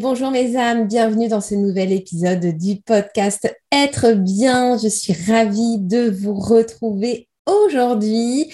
[0.00, 4.78] bonjour mes âmes, bienvenue dans ce nouvel épisode du podcast Être bien.
[4.78, 8.50] Je suis ravie de vous retrouver aujourd'hui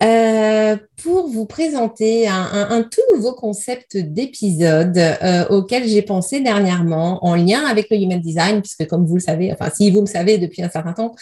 [0.00, 7.34] euh, pour vous présenter un, tout nouveau concept d'épisode euh, auquel j'ai pensé dernièrement en
[7.34, 10.38] lien avec le Human Design, puisque comme vous le savez, enfin si vous me savez
[10.38, 11.14] depuis un certain temps,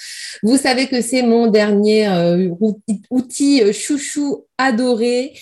[0.42, 2.50] vous savez que c'est mon dernier euh,
[3.10, 5.32] outil chouchou adoré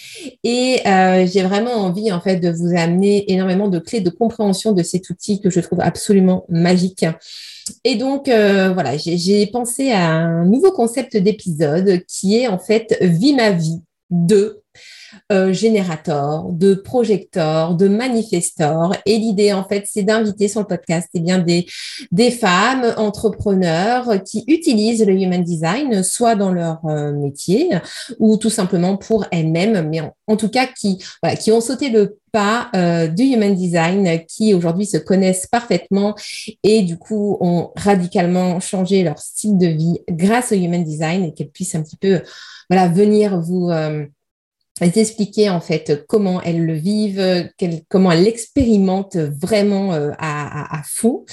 [0.45, 4.83] et j'ai vraiment envie en fait de vous amener énormément de clés de compréhension de
[4.83, 7.05] cet outil que je trouve absolument magique.
[7.85, 13.35] Et donc, voilà, j'ai pensé à un nouveau concept d'épisode qui est en fait Vie
[13.35, 14.64] ma vie de
[15.33, 15.53] euh,
[16.51, 18.95] de projecteurs, de manifestors.
[19.07, 21.67] Et l'idée, en fait, c'est d'inviter sur le podcast eh bien, des,
[22.13, 27.71] des femmes entrepreneurs qui utilisent le Human Design, soit dans leur euh, métier
[28.19, 32.19] ou tout simplement pour elles-mêmes, mais en, tout cas qui, voilà, qui ont sauté le
[32.33, 36.17] pas euh, du Human Design, qui aujourd'hui se connaissent parfaitement
[36.65, 41.33] et du coup ont radicalement changé leur style de vie grâce au Human Design et
[41.33, 42.23] qu'elles puissent un petit peu
[42.69, 43.71] voilà, venir vous
[44.81, 47.49] expliquer en fait comment elles le vivent,
[47.89, 51.25] comment elles l'expérimentent vraiment euh, à, à, fond.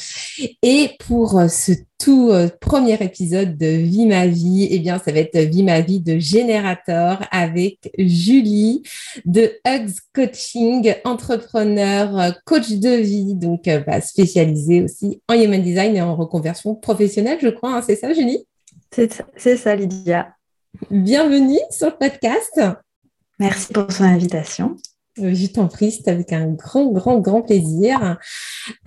[0.62, 5.12] Et pour euh, ce tout euh, premier épisode de Vie ma vie, eh bien ça
[5.12, 8.84] va être Vie ma vie de générateur avec Julie
[9.25, 16.02] de Hugs Coaching, entrepreneur, coach de vie, donc bah, spécialisée aussi en human design et
[16.02, 17.75] en reconversion professionnelle, je crois.
[17.75, 18.46] Hein, c'est ça, Julie?
[18.91, 20.35] C'est ça, Lydia.
[20.90, 22.59] Bienvenue sur le podcast.
[23.41, 24.78] Merci pour son invitation.
[25.18, 28.19] Je t'en prie, c'est avec un grand, grand, grand plaisir.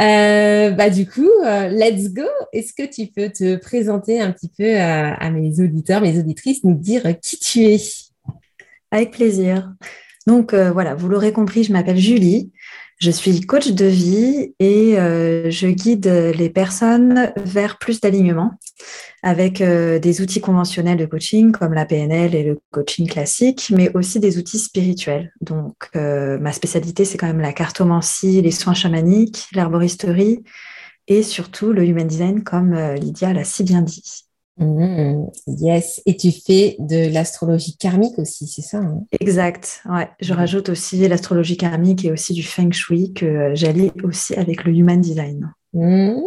[0.00, 2.22] Euh, bah, du coup, euh, let's go.
[2.52, 6.74] Est-ce que tu peux te présenter un petit peu à, mes auditeurs, mes auditrices, nous
[6.74, 7.80] dire qui tu es?
[8.92, 9.74] Avec plaisir.
[10.28, 12.52] Donc euh, voilà, vous l'aurez compris, je m'appelle Julie.
[12.98, 18.52] Je suis coach de vie et euh, je guide les personnes vers plus d'alignement
[19.22, 23.90] avec euh, des outils conventionnels de coaching comme la PNL et le coaching classique, mais
[23.94, 25.32] aussi des outils spirituels.
[25.40, 30.44] Donc, euh, ma spécialité, c'est quand même la cartomancie, les soins chamaniques, l'herboristerie
[31.08, 34.23] et surtout le human design, comme Lydia l'a si bien dit.
[34.56, 39.02] Mmh, yes, et tu fais de l'astrologie karmique aussi, c'est ça hein?
[39.18, 40.08] Exact, ouais.
[40.20, 44.72] Je rajoute aussi l'astrologie karmique et aussi du feng shui que j'allie aussi avec le
[44.72, 45.52] human design.
[45.72, 46.20] Mmh.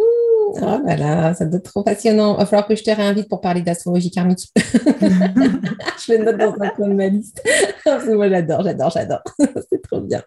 [0.61, 2.35] Ah voilà, ça doit être trop passionnant.
[2.35, 4.51] Il va falloir que je te réinvite pour parler d'astrologie karmique.
[4.55, 7.41] je le note dans un coin de ma liste.
[8.07, 9.23] moi j'adore, j'adore, j'adore.
[9.39, 10.21] c'est trop bien.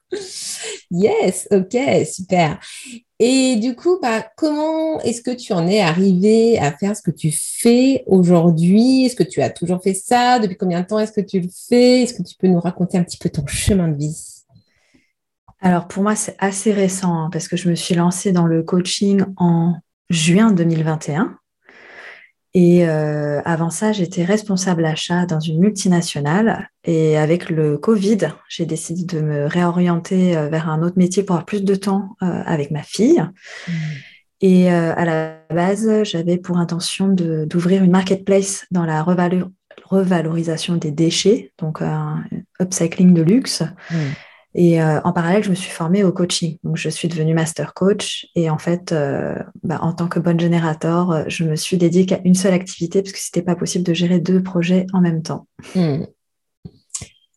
[0.91, 2.59] Yes, ok, super.
[3.23, 7.11] Et du coup, bah, comment est-ce que tu en es arrivé à faire ce que
[7.11, 9.05] tu fais aujourd'hui?
[9.05, 10.39] Est-ce que tu as toujours fait ça?
[10.39, 12.03] Depuis combien de temps est-ce que tu le fais?
[12.03, 14.17] Est-ce que tu peux nous raconter un petit peu ton chemin de vie?
[15.61, 18.63] Alors pour moi, c'est assez récent hein, parce que je me suis lancée dans le
[18.63, 19.75] coaching en
[20.09, 21.40] juin 2021.
[22.53, 26.69] Et euh, avant ça, j'étais responsable achat dans une multinationale.
[26.85, 28.19] Et avec le Covid,
[28.49, 32.17] j'ai décidé de me réorienter euh, vers un autre métier pour avoir plus de temps
[32.23, 33.23] euh, avec ma fille.
[33.69, 33.73] Mmh.
[34.43, 39.05] Et à la base, j'avais pour intention d'ouvrir une marketplace dans la
[39.85, 42.25] revalorisation des déchets, donc un
[42.59, 43.63] upcycling de luxe.
[43.91, 43.97] Mmh.
[44.55, 46.57] Et euh, en parallèle, je me suis formée au coaching.
[46.65, 48.27] Donc, je suis devenue master coach.
[48.35, 52.05] Et en fait, euh, bah, en tant que bonne générateur, euh, je me suis dédiée
[52.05, 55.23] qu'à une seule activité parce que c'était pas possible de gérer deux projets en même
[55.23, 55.47] temps.
[55.75, 56.05] Hmm.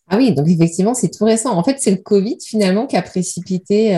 [0.10, 1.56] Ah oui, donc effectivement, c'est tout récent.
[1.56, 3.96] En fait, c'est le Covid finalement qui a précipité.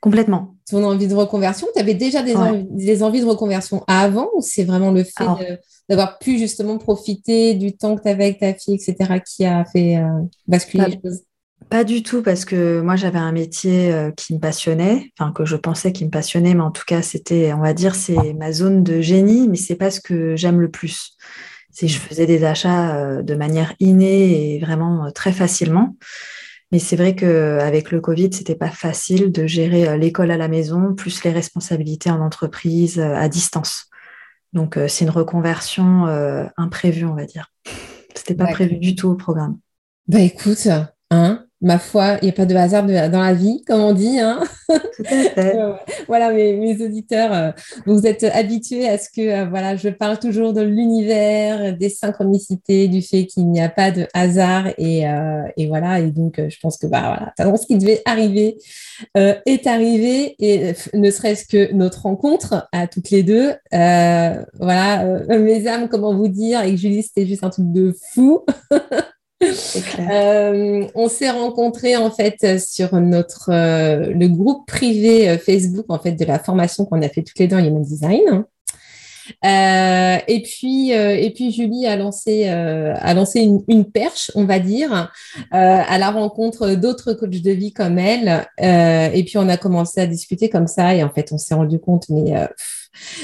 [0.00, 0.54] Complètement.
[0.68, 1.66] Ton envie de reconversion.
[1.74, 5.58] Tu avais déjà des, envies, de reconversion avant ou c'est vraiment le fait
[5.88, 9.64] d'avoir pu justement profiter du temps que tu avais avec ta fille, etc., qui a
[9.64, 9.98] fait
[10.46, 11.22] basculer les choses?
[11.70, 15.44] Pas du tout, parce que moi j'avais un métier euh, qui me passionnait, enfin que
[15.44, 18.52] je pensais qui me passionnait, mais en tout cas c'était, on va dire, c'est ma
[18.52, 21.16] zone de génie, mais c'est pas ce que j'aime le plus.
[21.72, 25.96] C'est je faisais des achats euh, de manière innée et vraiment euh, très facilement.
[26.70, 30.94] Mais c'est vrai qu'avec le Covid, c'était pas facile de gérer l'école à la maison,
[30.94, 33.86] plus les responsabilités en entreprise à distance.
[34.52, 36.06] Donc c'est une reconversion
[36.56, 37.52] imprévue, on va dire.
[38.14, 39.58] C'était pas prévu du tout au programme.
[40.08, 40.66] Bah écoute,
[41.14, 44.20] hein, ma foi, il n'y a pas de hasard dans la vie, comme on dit.
[44.20, 44.40] Hein
[46.08, 47.50] voilà, mes, auditeurs, euh,
[47.86, 52.86] vous êtes habitués à ce que euh, voilà, je parle toujours de l'univers, des synchronicités,
[52.88, 54.68] du fait qu'il n'y a pas de hasard.
[54.76, 58.58] Et, euh, voilà, et donc je pense que bah, voilà, ce qui devait arriver
[59.14, 60.36] est arrivé.
[60.38, 66.28] Et ne serait-ce que notre rencontre à toutes les deux, voilà, mes âmes, comment vous
[66.28, 68.44] dire, et que Julie, c'était juste un truc de fou.
[69.42, 75.98] Euh, on s'est rencontrés en fait sur notre euh, le groupe privé euh, Facebook en
[75.98, 78.44] fait de la formation qu'on a fait toutes les deux en Human Design.
[79.42, 85.10] et puis et puis Julie a lancé a lancé une, perche, on va dire,
[85.50, 88.46] à la rencontre d'autres coachs de vie comme elle.
[88.58, 91.78] et puis on a commencé à discuter comme ça et en fait on s'est rendu
[91.78, 92.34] compte mais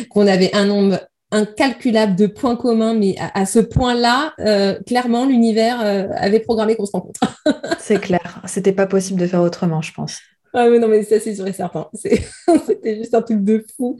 [0.08, 0.98] qu'on avait un nombre
[1.32, 6.86] incalculable de points communs, mais à, ce point-là, euh, clairement, l'univers euh, avait programmé qu'on
[6.86, 7.20] se rencontre.
[7.78, 8.42] c'est clair.
[8.46, 10.18] C'était pas possible de faire autrement, je pense.
[10.52, 11.88] Ah mais non, mais ça, c'est sûr et certain.
[11.94, 13.96] C'était juste un truc de fou.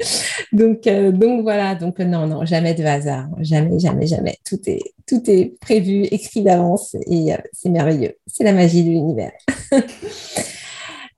[0.53, 1.77] Donc, euh, donc voilà.
[1.77, 3.29] Donc, non, non, jamais de hasard.
[3.39, 4.37] Jamais, jamais, jamais.
[4.45, 8.15] Tout est, tout est prévu, écrit d'avance et c'est merveilleux.
[8.27, 9.31] C'est la magie de l'univers.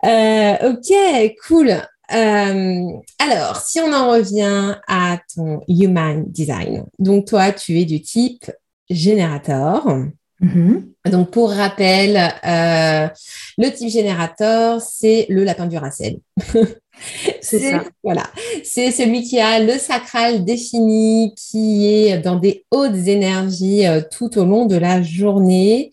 [0.05, 0.93] ok,
[1.49, 1.83] cool.
[2.13, 8.01] Euh, alors, si on en revient à ton Human Design, donc toi, tu es du
[8.03, 8.51] type
[8.91, 9.87] générateur.
[10.43, 11.11] Mm-hmm.
[11.11, 13.09] Donc, pour rappel, euh,
[13.59, 16.19] le type générateur, c'est le lapin du Racel.
[17.41, 17.85] c'est ça.
[18.03, 18.25] Voilà.
[18.65, 24.39] C'est celui qui a le sacral défini, qui est dans des hautes énergies euh, tout
[24.39, 25.91] au long de la journée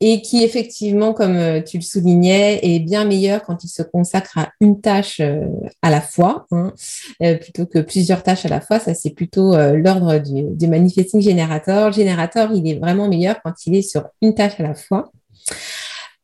[0.00, 4.38] et qui effectivement, comme euh, tu le soulignais, est bien meilleur quand il se consacre
[4.38, 5.46] à une tâche euh,
[5.82, 6.72] à la fois, hein,
[7.22, 8.78] euh, plutôt que plusieurs tâches à la fois.
[8.78, 11.88] Ça, c'est plutôt l'ordre du, du, manifesting générateur.
[11.88, 15.10] Le générateur, il est vraiment meilleur quand il est sur une tâche à la fois.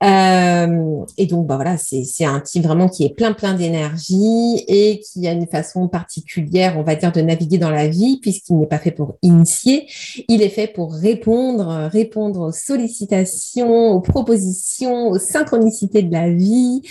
[0.05, 5.01] Euh, et donc, bah voilà, c'est un type vraiment qui est plein, plein d'énergie et
[5.01, 8.67] qui a une façon particulière, on va dire, de naviguer dans la vie, puisqu'il n'est
[8.67, 9.89] pas fait pour initier,
[10.29, 16.83] il est fait pour répondre, répondre aux sollicitations, aux propositions, aux synchronicités de la vie,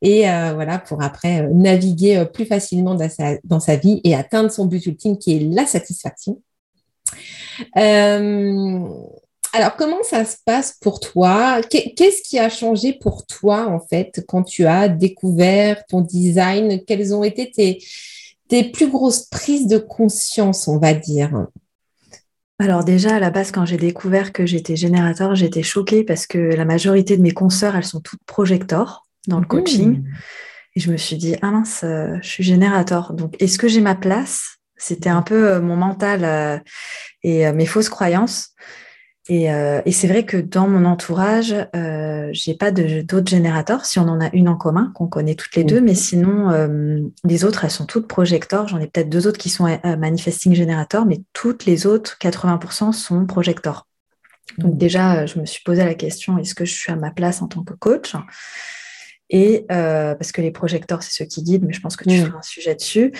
[0.00, 4.14] et euh, voilà, pour après euh, naviguer plus facilement dans sa, dans sa vie et
[4.14, 6.40] atteindre son but ultime qui est la satisfaction.
[7.76, 8.88] Euh,
[9.54, 11.60] alors, comment ça se passe pour toi?
[11.68, 16.82] Qu'est-ce qui a changé pour toi, en fait, quand tu as découvert ton design?
[16.86, 17.50] Quelles ont été
[18.48, 21.46] tes, plus grosses prises de conscience, on va dire?
[22.58, 26.38] Alors déjà, à la base, quand j'ai découvert que j'étais générateur, j'étais choquée parce que
[26.38, 29.48] la majorité de mes consoeurs, elles sont toutes projecteurs dans le mmh.
[29.48, 30.04] coaching.
[30.76, 33.12] Et je me suis dit, ah mince, euh, je suis générateur.
[33.12, 34.58] Donc, est-ce que j'ai ma place?
[34.76, 36.58] C'était un peu euh, mon mental euh,
[37.22, 38.54] et mes fausses croyances.
[39.30, 44.08] Euh, et, c'est vrai que dans mon entourage, euh, j'ai pas d'autres générateurs, si on
[44.08, 47.64] en a une en commun, qu'on connaît toutes les deux, mais sinon, euh, les autres,
[47.64, 48.66] elles sont toutes projecteurs.
[48.66, 52.92] J'en ai peut-être deux autres qui sont euh, manifesting générateurs, mais toutes les autres, 80%
[52.92, 53.86] sont projecteurs.
[54.58, 57.42] Donc déjà, je me suis posé la question, est-ce que je suis à ma place
[57.42, 58.14] en tant que coach?
[59.30, 62.38] Et parce que les projecteurs, c'est ceux qui guident, mais je pense que tu feras
[62.38, 63.12] un sujet dessus.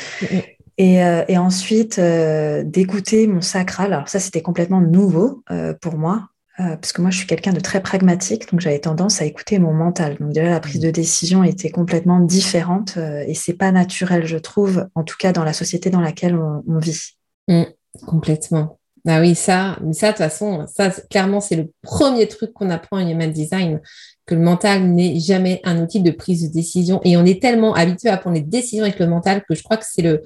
[0.82, 3.92] Euh, et, ensuite, euh, d'écouter mon sacral.
[3.92, 7.58] Alors ça, c'était complètement nouveau euh, pour moi, parce que moi, je suis quelqu'un de
[7.58, 10.16] très pragmatique, donc j'avais tendance à écouter mon mental.
[10.20, 14.86] Donc déjà, la prise de décision était complètement différente, et c'est pas naturel, je trouve,
[14.94, 17.16] en tout cas dans la société dans laquelle on, vit.
[17.48, 17.62] Mmh,
[18.06, 18.78] complètement.
[19.08, 22.70] Ah oui, ça, mais ça, de toute façon, ça, clairement, c'est le premier truc qu'on
[22.70, 23.80] apprend en Human Design,
[24.24, 27.00] que le mental n'est jamais un outil de prise de décision.
[27.02, 29.78] Et on est tellement habitué à prendre des décisions avec le mental que je crois
[29.78, 30.22] que c'est le,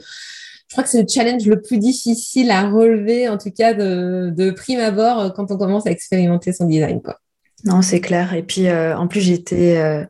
[0.68, 4.50] je crois que c'est le challenge le plus difficile à relever, en tout cas de,
[4.50, 7.00] prime abord, euh, quand on commence à expérimenter son design.
[7.00, 7.20] Quoi.
[7.64, 8.34] Non, c'est clair.
[8.34, 10.04] Et puis, euh, en plus, j'étais, euh,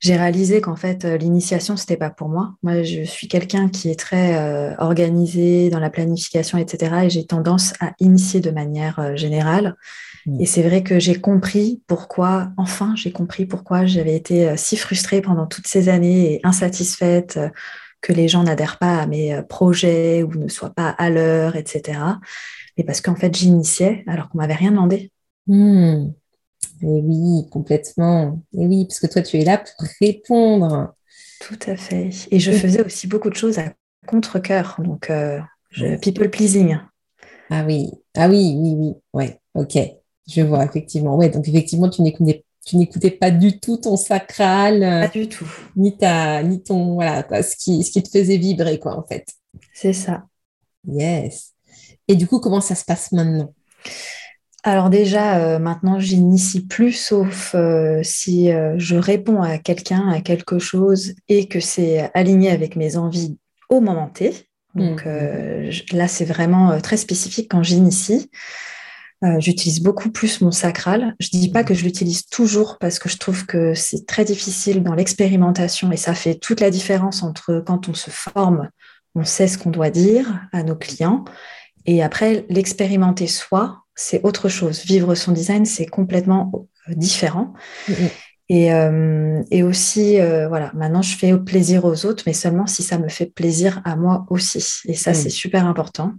[0.00, 2.54] j'ai réalisé qu'en fait, l'initiation, c'était pas pour moi.
[2.62, 7.02] Moi, je suis quelqu'un qui est très organisé dans la planification, etc.
[7.04, 9.76] Et j'ai tendance à initier de manière générale.
[10.26, 10.40] Mmh.
[10.40, 15.20] Et c'est vrai que j'ai compris pourquoi, enfin, j'ai compris pourquoi j'avais été si frustrée
[15.20, 17.38] pendant toutes ces années et insatisfaite
[18.00, 21.56] que les gens n'adhèrent pas à mes euh, projets ou ne soient pas à l'heure,
[21.56, 22.00] etc.
[22.76, 25.10] Mais parce qu'en fait, j'initiais alors qu'on m'avait rien demandé.
[25.46, 26.10] Hmm.
[26.82, 28.40] Et oui, complètement.
[28.52, 30.94] Et oui, parce que toi, tu es là pour répondre.
[31.40, 32.10] Tout à fait.
[32.30, 33.72] Et je faisais aussi beaucoup de choses à
[34.06, 35.40] contre-coeur, donc euh,
[36.00, 36.78] people pleasing.
[37.50, 39.78] Ah oui, ah oui, oui, oui, ouais, ok,
[40.26, 41.16] je vois, effectivement.
[41.16, 44.82] Ouais, donc effectivement, tu n'écoutais tu n'écoutais pas du tout ton sacral.
[44.82, 45.50] Euh, pas du tout.
[45.74, 49.26] Ni, ta, ni ton, voilà, ce, qui, ce qui te faisait vibrer, quoi, en fait.
[49.72, 50.24] C'est ça.
[50.86, 51.54] Yes.
[52.08, 53.54] Et du coup, comment ça se passe maintenant?
[54.64, 60.58] Alors déjà, euh, maintenant, j'initie plus, sauf euh, si je réponds à quelqu'un, à quelque
[60.58, 63.38] chose, et que c'est aligné avec mes envies
[63.70, 64.32] au moment T.
[64.74, 65.96] Donc mmh.
[65.96, 68.30] là, c'est vraiment très spécifique quand j'initie.
[69.24, 71.16] Euh, j'utilise beaucoup plus mon sacral.
[71.18, 74.84] Je dis pas que je l'utilise toujours parce que je trouve que c'est très difficile
[74.84, 78.70] dans l'expérimentation et ça fait toute la différence entre quand on se forme,
[79.16, 81.24] on sait ce qu'on doit dire à nos clients
[81.84, 84.84] et après l'expérimenter soi, c'est autre chose.
[84.84, 87.54] Vivre son design, c'est complètement euh, différent.
[87.88, 88.08] Mm, mm.
[88.50, 90.16] Et, euh, et, aussi,
[90.48, 93.94] voilà, maintenant je fais plaisir aux autres, mais seulement si ça me fait plaisir à
[93.94, 94.64] moi aussi.
[94.86, 95.14] Et ça, mm.
[95.14, 96.14] c'est super important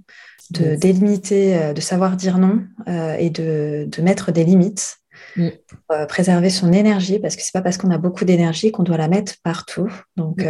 [0.52, 4.98] de délimiter, euh, de savoir dire non euh, et de, mettre des limites
[5.36, 5.50] mm.
[5.68, 8.84] pour euh, préserver son énergie parce que c'est pas parce qu'on a beaucoup d'énergie qu'on
[8.84, 9.92] doit la mettre partout.
[10.16, 10.44] Donc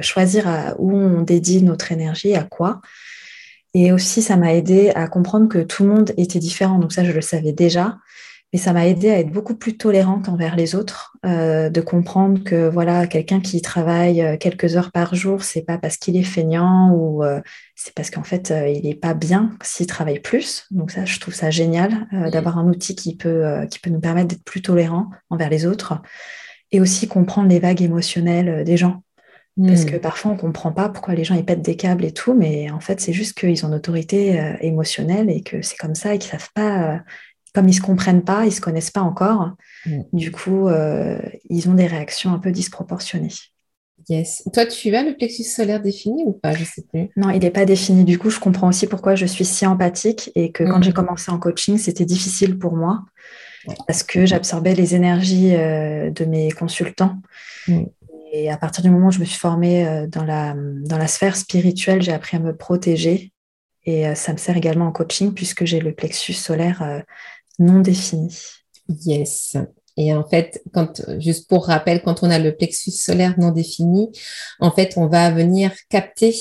[0.00, 2.80] choisir à, où on dédie notre énergie, à quoi.
[3.74, 6.78] Et aussi, ça m'a aidé à comprendre que tout le monde était différent.
[6.78, 7.96] Donc ça, je le savais déjà.
[8.52, 12.44] Mais ça m'a aidé à être beaucoup plus tolérante envers les autres, euh, de comprendre
[12.44, 16.22] que voilà, quelqu'un qui travaille euh, quelques heures par jour, c'est pas parce qu'il est
[16.22, 17.40] feignant ou euh,
[17.76, 20.66] c'est parce qu'en fait il n'est pas bien s'il travaille plus.
[20.70, 24.28] Donc ça, je trouve ça génial d'avoir un outil qui peut qui peut nous permettre
[24.28, 25.94] d'être plus tolérant envers les autres
[26.70, 29.02] et aussi comprendre les vagues émotionnelles des gens.
[29.66, 32.12] Parce que parfois, on ne comprend pas pourquoi les gens ils pètent des câbles et
[32.12, 35.94] tout, mais en fait, c'est juste qu'ils ont une autorité émotionnelle et que c'est comme
[35.94, 37.02] ça et qu'ils ne savent pas
[37.54, 39.52] comme ils se comprennent pas, ils se connaissent pas encore,
[39.86, 40.00] mm.
[40.12, 41.18] du coup, euh,
[41.50, 43.32] ils ont des réactions un peu disproportionnées.
[44.08, 44.42] Yes.
[44.52, 46.52] Toi, tu as le plexus solaire défini ou pas?
[46.52, 47.10] Je sais plus.
[47.16, 48.04] Non, il n'est pas défini.
[48.04, 50.84] Du coup, je comprends aussi pourquoi je suis si empathique et que quand mm.
[50.84, 53.04] j'ai commencé en coaching, c'était difficile pour moi
[53.86, 57.16] parce que j'absorbais les énergies euh, de mes consultants.
[57.68, 57.84] Mm.
[58.32, 61.06] Et à partir du moment où je me suis formée euh, dans la, dans la
[61.06, 63.32] sphère spirituelle, j'ai appris à me protéger.
[63.84, 67.02] Et ça me sert également en coaching puisque j'ai le plexus solaire
[67.58, 68.34] non défini.
[68.88, 69.56] Yes.
[69.96, 74.10] Et en fait, quand, juste pour rappel, quand on a le plexus solaire non défini,
[74.60, 76.34] en fait, on va venir capter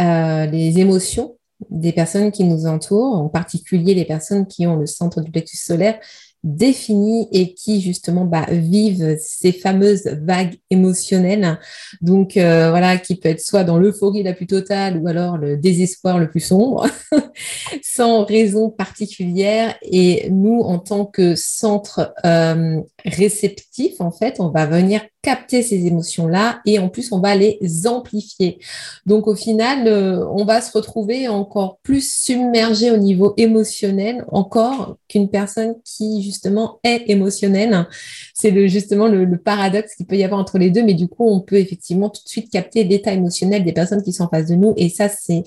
[0.00, 1.36] euh, les émotions
[1.70, 5.56] des personnes qui nous entourent, en particulier les personnes qui ont le centre du plexus
[5.56, 5.98] solaire
[6.44, 11.58] définis et qui justement bah, vivent ces fameuses vagues émotionnelles.
[12.02, 15.56] Donc euh, voilà, qui peut être soit dans l'euphorie la plus totale ou alors le
[15.56, 16.86] désespoir le plus sombre,
[17.82, 19.74] sans raison particulière.
[19.82, 25.86] Et nous, en tant que centre euh, réceptif, en fait, on va venir capter ces
[25.86, 28.58] émotions-là et en plus, on va les amplifier.
[29.06, 34.96] Donc, au final, euh, on va se retrouver encore plus submergé au niveau émotionnel encore
[35.08, 37.86] qu'une personne qui, justement, est émotionnelle.
[38.34, 41.28] C'est le, justement le, paradoxe qu'il peut y avoir entre les deux, mais du coup,
[41.28, 44.46] on peut effectivement tout de suite capter l'état émotionnel des personnes qui sont en face
[44.46, 45.42] de nous et ça, c'est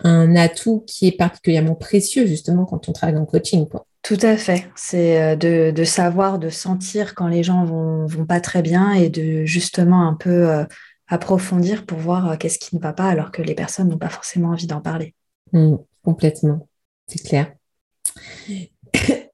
[0.00, 3.66] un atout qui est particulièrement précieux, justement, quand on travaille le coaching.
[3.68, 3.86] Quoi.
[4.02, 4.68] Tout à fait.
[4.76, 9.08] C'est euh, de, savoir, de sentir quand les gens vont, vont pas très bien et
[9.08, 10.64] de justement un peu euh,
[11.08, 14.10] approfondir pour voir euh, qu'est-ce qui ne va pas alors que les personnes n'ont pas
[14.10, 15.14] forcément envie d'en parler.
[15.52, 16.68] Mmh, complètement,
[17.06, 17.54] c'est clair.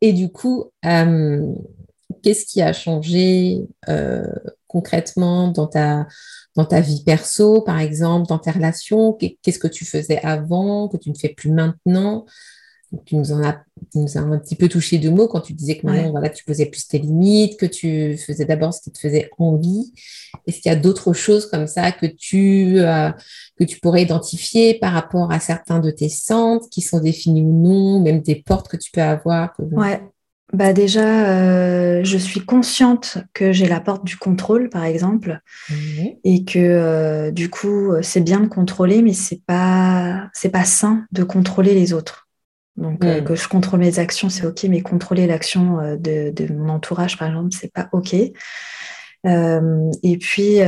[0.00, 3.66] Et du coup, qu'est-ce qui a changé
[4.66, 6.06] concrètement dans ta,
[6.56, 9.12] dans ta vie perso, par exemple, dans tes relations?
[9.14, 12.26] Qu'est-ce que tu faisais avant, que tu ne fais plus maintenant?
[13.04, 13.62] Tu nous en as,
[13.94, 16.66] nous un petit peu touché de mots quand tu disais que maintenant, voilà, tu posais
[16.66, 19.92] plus tes limites, que tu faisais d'abord ce qui te faisait envie.
[20.46, 23.10] Est-ce qu'il y a d'autres choses comme ça que tu, euh,
[23.58, 27.52] que tu pourrais identifier par rapport à certains de tes centres qui sont définis ou
[27.52, 30.00] non, même des portes que tu peux avoir Ouais.
[30.52, 35.38] Bah déjà, euh, je suis consciente que j'ai la porte du contrôle, par exemple,
[36.24, 41.04] et que euh, du coup, c'est bien de contrôler, mais c'est pas c'est pas sain
[41.12, 42.29] de contrôler les autres.
[42.76, 43.24] Donc, euh, mm.
[43.24, 47.28] que je contrôle mes actions, c'est OK, mais contrôler l'action euh, de, mon entourage, par
[47.28, 48.14] exemple, c'est pas OK.
[49.26, 50.60] Euh, et puis,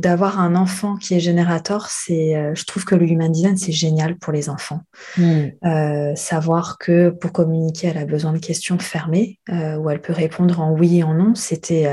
[0.00, 4.16] d'avoir un enfant qui est générateur, c'est, je trouve que le human design, c'est génial
[4.16, 4.80] pour les enfants.
[5.16, 6.16] Mm.
[6.16, 10.72] savoir que pour communiquer, elle a besoin de questions fermées, où elle peut répondre en
[10.72, 11.88] oui et en non, c'était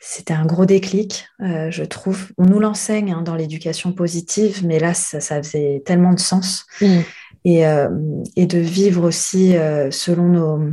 [0.00, 2.28] c'était un gros déclic, je trouve.
[2.38, 6.64] On nous l'enseigne hein, dans l'éducation positive, mais là, ça, faisait tellement de sens.
[6.80, 7.00] Mm.
[7.48, 7.88] Euh,
[8.36, 10.72] et, de vivre aussi euh, selon nos,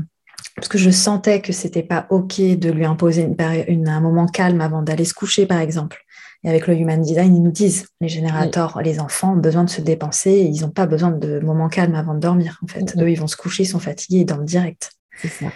[0.55, 3.27] parce que je sentais que c'était pas OK de lui imposer
[3.67, 6.03] une, un moment calme avant d'aller se coucher, par exemple.
[6.44, 9.70] Et avec le Human Design, ils nous disent, les générateurs, les enfants ont besoin de
[9.70, 12.96] se dépenser, ils n'ont pas besoin de moments calmes avant de dormir, en fait.
[12.98, 14.91] Eux, ils vont se coucher, ils sont fatigués, ils dorment direct.
[15.24, 15.48] Ça.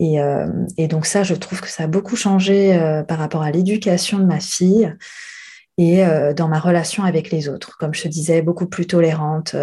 [0.00, 3.42] Et, euh, et, donc ça, je trouve que ça a beaucoup changé euh, par rapport
[3.42, 4.94] à l'éducation de ma fille
[5.78, 7.76] et euh, dans ma relation avec les autres.
[7.78, 9.54] Comme je te disais, beaucoup plus tolérante,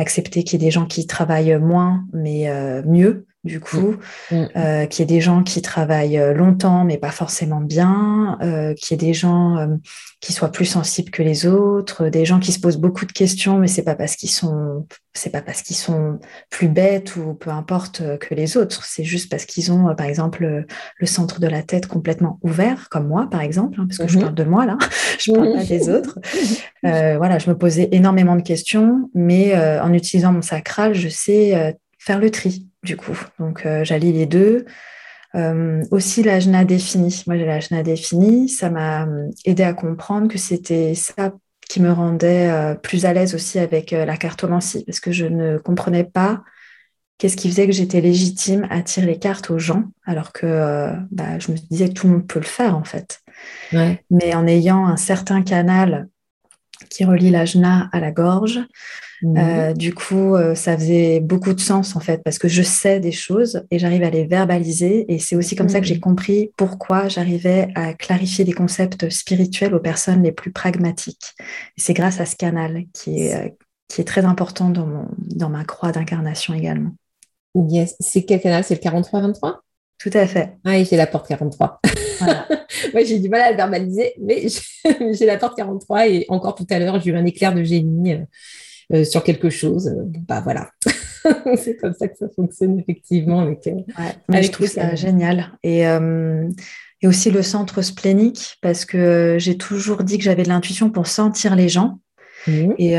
[0.00, 2.48] accepter qu'il y ait des gens qui travaillent moins, mais
[2.84, 3.96] mieux, du coup,
[4.30, 4.36] mm.
[4.36, 4.48] Mm.
[4.56, 8.74] euh, qu'il y ait des gens qui travaillent euh, longtemps mais pas forcément bien, euh,
[8.74, 9.66] qu'il y ait des gens euh,
[10.20, 13.58] qui soient plus sensibles que les autres, des gens qui se posent beaucoup de questions
[13.58, 16.18] mais c'est pas parce qu'ils sont c'est pas parce qu'ils sont
[16.50, 20.66] plus bêtes ou peu importe que les autres, c'est juste parce qu'ils ont par exemple
[20.98, 24.18] le centre de la tête complètement ouvert comme moi par exemple, hein, parce que je
[24.18, 24.22] mm-hmm.
[24.22, 24.76] parle de moi là,
[25.18, 26.18] je parle pas des autres.
[26.82, 32.18] voilà, je me posais énormément de questions mais en utilisant mon sacral, je sais faire
[32.18, 33.18] le tri du coup.
[33.38, 34.64] Donc, euh, j'allie les deux.
[35.36, 37.22] Euh, aussi l'ajna défini.
[37.26, 38.48] Moi, j'ai l'ajna défini.
[38.48, 41.32] Ça m'a euh, aidé à comprendre que c'était ça
[41.68, 46.02] qui me rendait plus à l'aise aussi avec la cartomancie, parce que je ne comprenais
[46.02, 46.42] pas
[47.16, 51.38] qu'est-ce qui faisait que j'étais légitime à tirer les cartes aux gens, alors que bah,
[51.38, 53.20] je me disais que tout le monde peut le faire en fait.
[54.10, 56.08] Mais en ayant un certain canal
[56.88, 58.58] qui relie l'ajna à la gorge,
[59.22, 59.36] Mhm.
[59.36, 63.00] Euh, du coup, euh, ça faisait beaucoup de sens en fait, parce que je sais
[63.00, 65.12] des choses et j'arrive à les verbaliser.
[65.12, 66.00] Et c'est aussi comme ça que j'ai mhm.
[66.00, 71.34] compris pourquoi j'arrivais à clarifier des concepts spirituels aux personnes les plus pragmatiques.
[71.76, 73.48] Et c'est grâce à ce canal qui est, euh,
[73.88, 76.92] qui est très important dans, mon, dans ma croix d'incarnation également.
[77.54, 77.96] Yes.
[78.00, 78.64] C'est quel canal?
[78.64, 79.56] C'est le 43-23
[79.98, 80.56] Tout à fait.
[80.64, 81.80] Ah, j'ai la porte 43.
[82.94, 84.46] Moi, j'ai du mal à le verbaliser, mais
[85.12, 88.18] j'ai la porte 43 et encore tout à l'heure, j'ai eu un éclair de génie.
[88.92, 90.70] Euh, sur quelque chose, euh, bah voilà.
[91.56, 93.66] c'est comme ça que ça fonctionne effectivement avec.
[93.66, 93.82] Euh,
[94.28, 95.52] je trouve ça génial.
[95.62, 95.82] Et,
[97.02, 101.06] et aussi le centre splénique, parce que j'ai toujours dit que j'avais de l'intuition pour
[101.06, 102.00] sentir les gens.
[102.46, 102.72] Mmh.
[102.78, 102.96] Et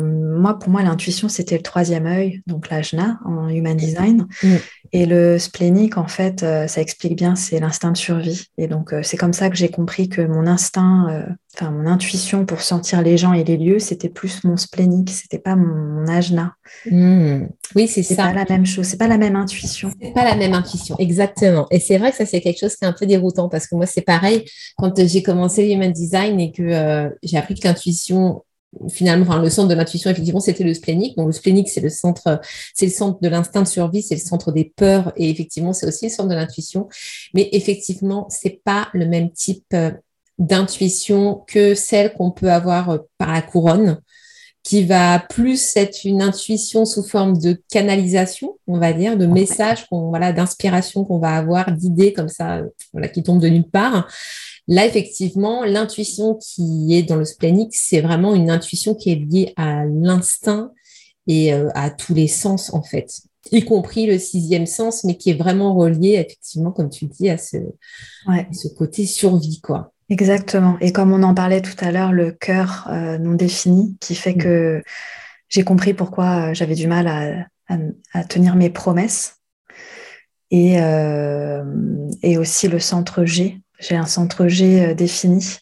[0.00, 4.26] moi, pour moi, l'intuition, c'était le troisième œil, donc l'ajna en human design.
[4.42, 4.54] Mmh.
[4.94, 8.46] Et le splénique, en fait, ça explique bien, c'est l'instinct de survie.
[8.58, 12.60] Et donc, c'est comme ça que j'ai compris que mon instinct enfin mon intuition pour
[12.60, 16.54] sentir les gens et les lieux, c'était plus mon splénique, c'était pas mon, ajna.
[16.90, 17.46] Hmm.
[17.74, 18.14] Oui, c'est ça.
[18.14, 19.90] C'est pas la même chose, c'est pas la même intuition.
[20.00, 21.66] C'est pas la même intuition, exactement.
[21.70, 23.74] Et c'est vrai que ça c'est quelque chose qui est un peu déroutant parce que
[23.74, 24.44] moi c'est pareil
[24.76, 28.42] quand j'ai commencé Human Design et que euh, j'ai appris que l'intuition
[28.88, 31.14] finalement, le centre de l'intuition, effectivement, c'était le splénique.
[31.16, 32.40] Le splénique, c'est le centre,
[32.74, 35.86] c'est le centre de l'instinct de survie, c'est le centre des peurs, et effectivement, c'est
[35.86, 36.88] aussi le centre de l'intuition.
[37.34, 39.90] Mais effectivement, c'est pas le même type euh,
[40.38, 44.00] d'intuition que celle qu'on peut avoir euh, par la couronne,
[44.64, 49.86] qui va plus être une intuition sous forme de canalisation, on va dire, de messages,
[49.90, 54.08] voilà, d'inspiration qu'on va avoir, d'idées comme ça, voilà, qui tombent de nulle part.
[54.66, 59.52] Là, effectivement, l'intuition qui est dans le splénique, c'est vraiment une intuition qui est liée
[59.56, 60.72] à l'instinct
[61.26, 63.22] et euh, à tous les sens, en fait,
[63.52, 67.38] y compris le sixième sens, mais qui est vraiment relié, effectivement, comme tu dis, à
[67.38, 67.56] ce,
[68.26, 69.92] à ce côté survie, quoi.
[70.10, 70.76] Exactement.
[70.80, 74.34] Et comme on en parlait tout à l'heure, le cœur euh, non défini qui fait
[74.34, 74.38] mm.
[74.38, 74.82] que
[75.48, 79.36] j'ai compris pourquoi euh, j'avais du mal à, tenir mes promesses.
[80.50, 81.64] Et, euh,
[82.22, 83.60] et, aussi le centre G.
[83.78, 85.58] J'ai un centre G défini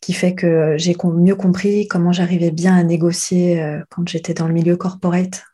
[0.00, 4.54] qui fait que j'ai mieux compris comment j'arrivais bien à négocier quand j'étais dans le
[4.54, 5.44] milieu corporate,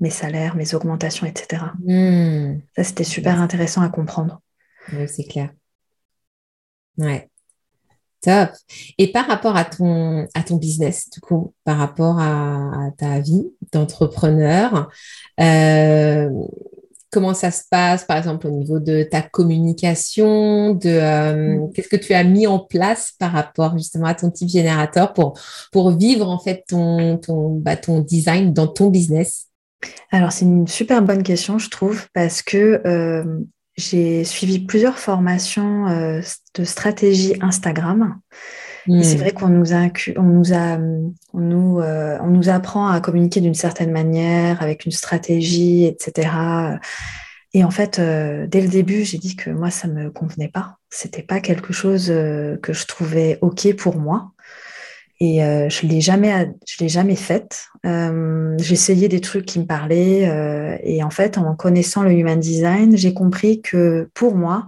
[0.00, 1.64] mes salaires, mes augmentations, etc.
[1.84, 2.58] Mm.
[2.76, 4.40] Ça, c'était super intéressant à comprendre.
[4.92, 5.50] Oui, c'est clair.
[6.98, 7.28] Ouais.
[8.22, 8.50] Top.
[8.98, 13.46] Et par rapport à ton, à ton business, du coup, par rapport à, ta vie
[13.72, 14.90] d'entrepreneur,
[15.40, 16.28] euh,
[17.10, 21.72] comment ça se passe, par exemple, au niveau de ta communication, de euh, mm.
[21.72, 25.38] qu'est-ce que tu as mis en place par rapport justement à ton type générateur pour,
[25.72, 29.48] pour vivre en fait ton, ton, bah, ton design dans ton business?
[30.10, 33.40] Alors, c'est une super bonne question, je trouve, parce que euh,
[33.76, 36.20] j'ai suivi plusieurs formations euh,
[36.54, 38.20] de stratégie Instagram.
[38.86, 39.18] C'est hmm.
[39.18, 40.78] vrai qu'on nous, a, on nous, a,
[41.32, 46.30] on nous, euh, on nous apprend à communiquer d'une certaine manière, avec une stratégie, etc.
[47.52, 50.48] Et en fait, euh, dès le début, j'ai dit que moi, ça ne me convenait
[50.48, 50.78] pas.
[50.88, 54.32] C'était pas quelque chose que je trouvais OK pour moi.
[55.22, 57.66] Et euh, je l'ai jamais, je l'ai jamais faite.
[57.84, 60.28] Euh, essayé des trucs qui me parlaient.
[60.28, 64.66] Euh, et en fait, en connaissant le human design, j'ai compris que pour moi,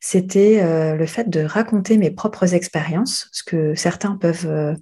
[0.00, 4.76] c'était le fait de raconter mes propres expériences, ce que certains peuvent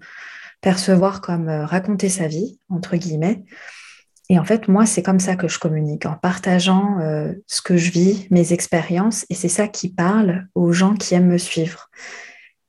[0.64, 3.44] percevoir comme raconter sa vie, entre guillemets.
[4.30, 7.76] et en fait, moi, c'est comme ça que je communique, en partageant euh, ce que
[7.76, 11.90] je vis, mes expériences, et c'est ça qui parle aux gens qui aiment me suivre.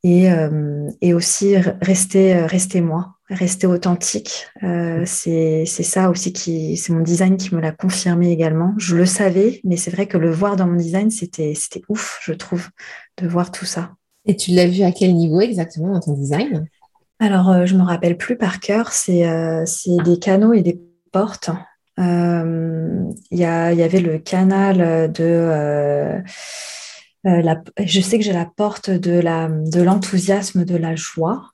[0.03, 4.47] Et, euh, aussi euh, rester moi, rester authentique.
[5.05, 8.73] c'est ça aussi qui, c'est mon design qui me l'a confirmé également.
[8.77, 11.53] Je le savais, mais c'est vrai que le voir dans mon design, c'était
[11.89, 12.69] ouf, je trouve,
[13.17, 13.91] de voir tout ça.
[14.25, 16.67] Et tu l'as vu à quel niveau exactement dans ton design?
[17.19, 19.23] Alors, je ne me rappelle plus par cœur, c'est
[20.03, 20.79] des canaux et des
[21.15, 21.49] porte.
[21.97, 25.23] Euh, il y, avait le canal de...
[25.23, 26.19] Euh,
[27.25, 31.51] euh, la, je sais que j'ai la porte de l'enthousiasme, de, de la joie.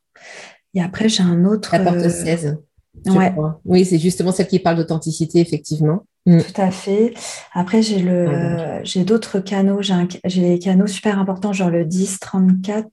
[0.73, 1.75] Et après, j'ai un autre...
[1.75, 2.57] La porte 16.
[3.05, 3.33] Ouais.
[3.65, 6.05] Oui, c'est justement celle qui parle d'authenticité, effectivement.
[6.25, 6.41] Mm.
[6.41, 7.13] Tout à fait.
[7.53, 9.81] Après, j'ai le, j'ai d'autres canaux.
[9.81, 12.87] J'ai, des canaux super importants, genre le 10, 34.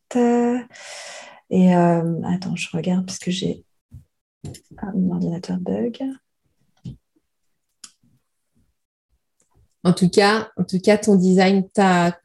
[1.50, 3.64] Et attends, je regarde parce que j'ai
[4.78, 5.98] un mon ordinateur bug.
[9.84, 12.18] En tout cas, en tout cas ton design t'a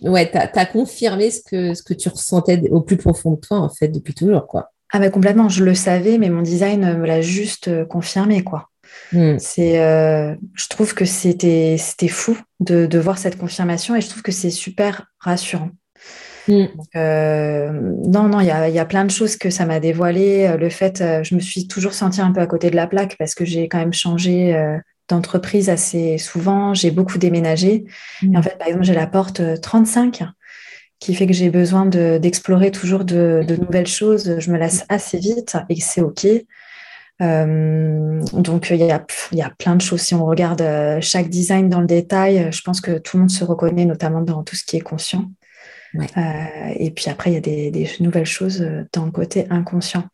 [0.00, 0.30] ouais,
[0.72, 4.14] confirmé ce que, ce que tu ressentais au plus profond de toi, en fait, depuis
[4.14, 4.72] toujours, quoi.
[4.96, 8.70] Ah bah complètement, je le savais, mais mon design me l'a juste euh, confirmé, quoi.
[9.12, 9.36] Hmm.
[9.38, 14.22] C'est, euh, je trouve que c'était, c'était fou de, voir cette confirmation et je trouve
[14.22, 15.68] que c'est super rassurant.
[16.48, 16.64] Hmm.
[16.96, 17.72] Euh,
[18.06, 20.56] non, non, il y a, y a, plein de choses que ça m'a dévoilé.
[20.58, 23.34] Le fait, je me suis toujours sentie un peu à côté de la plaque parce
[23.34, 24.56] que j'ai quand même changé
[25.08, 26.72] d'entreprise assez souvent.
[26.72, 27.84] J'ai beaucoup déménagé.
[28.22, 30.24] Et en fait, par exemple, j'ai la porte 35 euh,
[30.98, 34.38] qui fait que j'ai besoin d'explorer toujours de, nouvelles choses.
[34.38, 36.26] Je me lasse assez vite et c'est OK.
[37.22, 40.00] Euh, donc, il y, a, il y a plein de choses.
[40.00, 43.30] Si on regarde euh, chaque design dans le détail, je pense que tout le monde
[43.30, 45.30] se reconnaît, notamment dans tout ce qui est conscient.
[45.94, 50.04] Euh, et puis après, il y a des, nouvelles choses euh, dans le côté inconscient.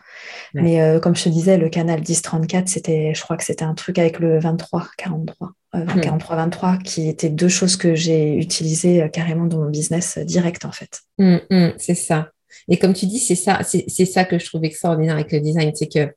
[0.54, 3.74] Mais euh, comme je te disais, le canal 10-34, c'était, je crois que c'était un
[3.74, 5.50] truc avec le 23-43.
[5.74, 11.00] 43-23, qui étaient deux choses que j'ai utilisées carrément dans mon business direct, en fait.
[11.18, 12.28] Hum, hum, c'est ça.
[12.68, 15.72] Et comme tu dis, c'est ça, c'est ça que je trouve extraordinaire avec le design,
[15.74, 16.14] c'est que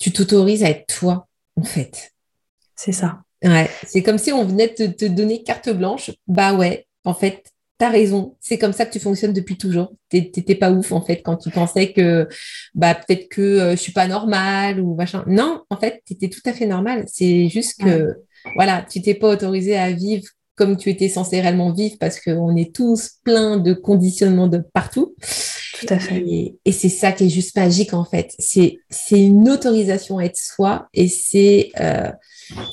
[0.00, 2.12] tu t'autorises à être toi, en fait.
[2.74, 3.20] C'est ça.
[3.44, 6.10] Ouais, c'est comme si on venait te, te donner carte blanche.
[6.26, 7.44] Bah ouais, en fait,
[7.78, 9.92] T'as raison, c'est comme ça que tu fonctionnes depuis toujours.
[10.08, 12.26] T'étais pas ouf en fait quand tu pensais que
[12.74, 15.24] bah peut-être que euh, je suis pas normale ou machin.
[15.26, 17.04] Non, en fait, tu étais tout à fait normal.
[17.06, 18.16] C'est juste que
[18.54, 22.56] voilà, tu t'es pas autorisé à vivre comme tu étais censé réellement vivre parce qu'on
[22.56, 25.14] est tous pleins de conditionnements de partout.
[25.78, 26.24] Tout à fait.
[26.64, 28.34] Et, c'est ça qui est juste magique en fait.
[28.38, 32.10] C'est une autorisation à être soi et c'est euh,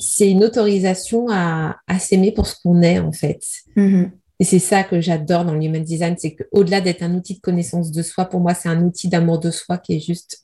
[0.00, 3.40] c'est une autorisation à, à s'aimer pour ce qu'on est en fait.
[3.76, 4.10] Mm-hmm.
[4.40, 7.40] Et c'est ça que j'adore dans le human design, c'est qu'au-delà d'être un outil de
[7.40, 10.42] connaissance de soi, pour moi, c'est un outil d'amour de soi qui est juste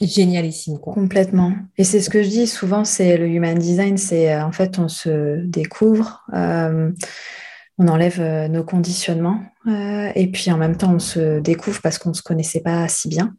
[0.00, 0.78] génialissime.
[0.78, 0.94] Quoi.
[0.94, 1.54] Complètement.
[1.76, 4.78] Et c'est ce que je dis souvent, c'est le human design, c'est euh, en fait,
[4.78, 6.92] on se découvre, euh,
[7.78, 9.42] on enlève euh, nos conditionnements,
[10.14, 13.08] et puis en même temps, on se découvre parce qu'on ne se connaissait pas si
[13.08, 13.36] bien.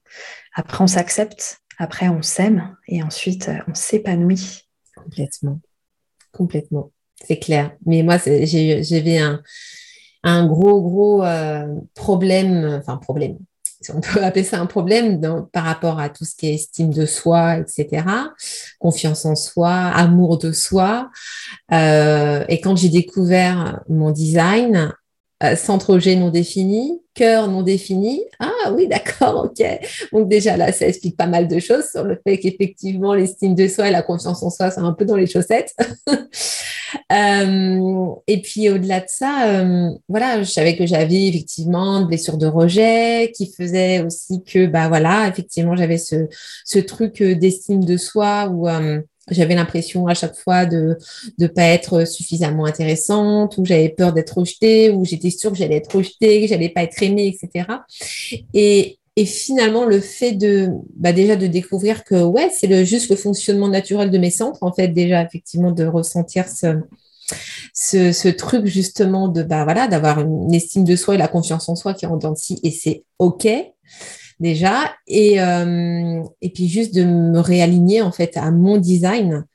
[0.53, 4.67] Après, on s'accepte, après, on s'aime, et ensuite, on s'épanouit.
[4.95, 5.59] Complètement.
[6.31, 6.91] Complètement
[7.25, 7.71] c'est clair.
[7.85, 9.41] Mais moi, j'avais un,
[10.23, 13.37] un, gros, gros euh, problème, enfin problème,
[13.81, 16.91] si on peut appeler ça un problème par rapport à tout ce qui est estime
[16.93, 18.03] de soi, etc.,
[18.79, 21.09] confiance en soi, amour de soi.
[21.71, 24.93] Euh, et quand j'ai découvert mon design,
[25.41, 28.21] euh, centre G non défini, cœur non défini.
[28.39, 29.65] Ah oui, d'accord, ok.
[30.11, 33.67] Donc déjà là, ça explique pas mal de choses sur le fait qu'effectivement, l'estime de
[33.67, 35.75] soi et la confiance en soi sont un peu dans les chaussettes.
[37.11, 42.37] Euh, et puis au-delà de ça, euh, voilà, je savais que j'avais effectivement une blessure
[42.37, 46.27] de rejet qui faisait aussi que, bah voilà, effectivement, j'avais ce,
[46.65, 48.67] ce truc d'estime de soi où
[49.31, 50.97] j'avais l'impression à chaque fois de
[51.37, 55.77] ne pas être suffisamment intéressante, ou j'avais peur d'être rejetée, ou j'étais sûre que j'allais
[55.77, 57.67] être rejetée, que j'allais pas être aimée, etc.
[58.53, 63.09] Et, et finalement, le fait de bah déjà de découvrir que ouais, c'est le, juste
[63.09, 66.81] le fonctionnement naturel de mes centres, en fait, déjà effectivement de ressentir ce,
[67.73, 71.75] ce, truc justement de bah voilà d'avoir une estime de soi et la confiance en
[71.75, 73.47] soi qui rentre dans le et c'est ok
[74.39, 79.45] déjà, et, euh, et puis juste de me réaligner en fait à mon design.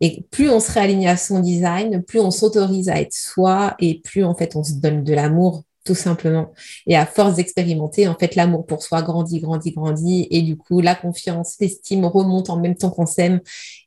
[0.00, 4.00] Et plus on se réaligne à son design, plus on s'autorise à être soi et
[4.00, 6.52] plus en fait on se donne de l'amour tout simplement.
[6.86, 10.28] Et à force d'expérimenter, en fait, l'amour pour soi grandit, grandit, grandit.
[10.30, 13.40] Et du coup, la confiance, l'estime remonte en même temps qu'on s'aime.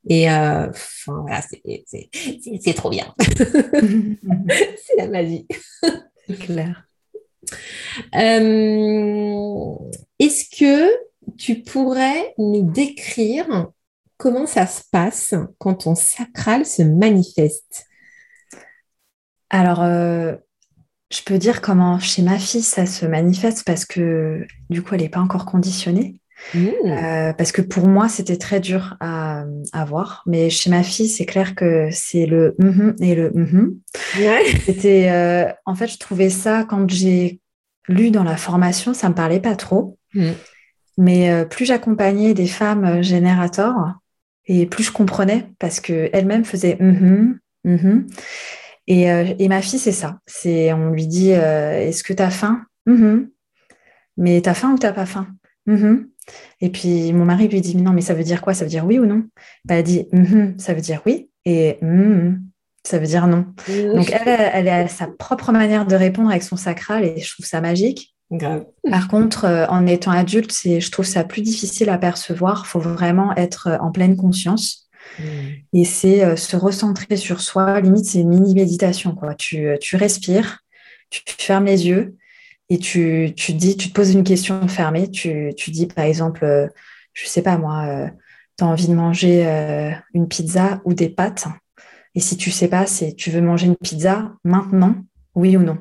[0.09, 3.13] Et euh, enfin, voilà, c'est trop bien.
[3.19, 5.47] c'est la magie.
[6.27, 6.85] C'est clair.
[8.15, 9.75] Euh,
[10.19, 10.91] est-ce que
[11.37, 13.71] tu pourrais nous décrire
[14.17, 17.85] comment ça se passe quand ton sacral se manifeste?
[19.49, 20.35] Alors, euh,
[21.11, 25.01] je peux dire comment chez ma fille ça se manifeste parce que du coup, elle
[25.01, 26.19] n'est pas encore conditionnée.
[26.53, 29.45] Euh, parce que pour moi, c'était très dur à,
[29.87, 30.23] voir.
[30.25, 33.75] Mais chez ma fille, c'est clair que c'est le mm et le mm
[34.65, 37.39] C'était, euh, en fait, je trouvais ça quand j'ai
[37.87, 39.97] lu dans la formation, ça me parlait pas trop.
[40.13, 40.31] Mmh.
[40.97, 43.75] Mais euh, plus j'accompagnais des femmes générateurs
[44.47, 47.39] et plus je comprenais parce que elle-même faisait mm
[48.87, 49.05] et,
[49.39, 50.19] et, ma fille, c'est ça.
[50.27, 52.61] C'est, on lui dit, est-ce que tu as faim
[54.15, 55.27] Mais tu as faim ou tu n'as pas faim?
[56.61, 58.53] Et puis mon mari lui dit, non, mais ça veut dire quoi?
[58.53, 59.23] Ça veut dire oui ou non?
[59.65, 62.39] Bah, Elle dit, mm-hmm, ça veut dire oui, et mm-hmm,
[62.83, 63.45] ça veut dire non.
[63.67, 67.45] Donc elle, elle a sa propre manière de répondre avec son sacral, et je trouve
[67.45, 68.15] ça magique.
[68.89, 72.63] Par contre, euh, en étant adulte, je trouve ça plus difficile à percevoir.
[72.65, 74.89] Il faut vraiment être euh, en pleine conscience.
[75.19, 75.23] Mm.
[75.73, 77.79] Et c'est euh, se recentrer sur soi.
[77.81, 79.13] Limite, c'est une mini méditation.
[79.13, 79.35] Quoi.
[79.35, 80.59] Tu, tu respires,
[81.09, 82.15] tu fermes les yeux
[82.69, 86.43] et tu, tu, dis, tu te poses une question fermée, tu, tu dis par exemple,
[86.43, 86.67] euh,
[87.13, 88.07] je sais pas moi, euh,
[88.57, 91.45] tu as envie de manger euh, une pizza ou des pâtes.
[92.15, 94.95] Et si tu sais pas, c'est tu veux manger une pizza maintenant,
[95.35, 95.77] oui ou non?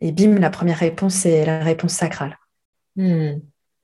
[0.00, 2.38] Et bim, la première réponse, c'est la réponse sacrale.
[2.94, 3.40] Hmm.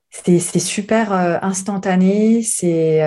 [0.09, 1.11] C'est super
[1.43, 2.41] instantané.
[2.41, 3.01] C'est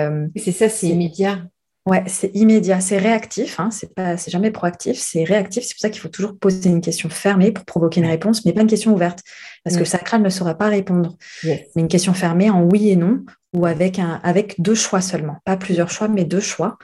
[0.51, 1.43] ça, c'est immédiat.
[1.89, 5.63] Ouais, c'est immédiat, c'est réactif, hein, c'est pas, c'est jamais proactif, c'est réactif.
[5.63, 8.53] C'est pour ça qu'il faut toujours poser une question fermée pour provoquer une réponse, mais
[8.53, 9.23] pas une question ouverte,
[9.63, 11.17] parce que le sacral ne saura pas répondre.
[11.43, 15.37] Mais une question fermée en oui et non, ou avec un, avec deux choix seulement,
[15.45, 16.77] pas plusieurs choix, mais deux choix.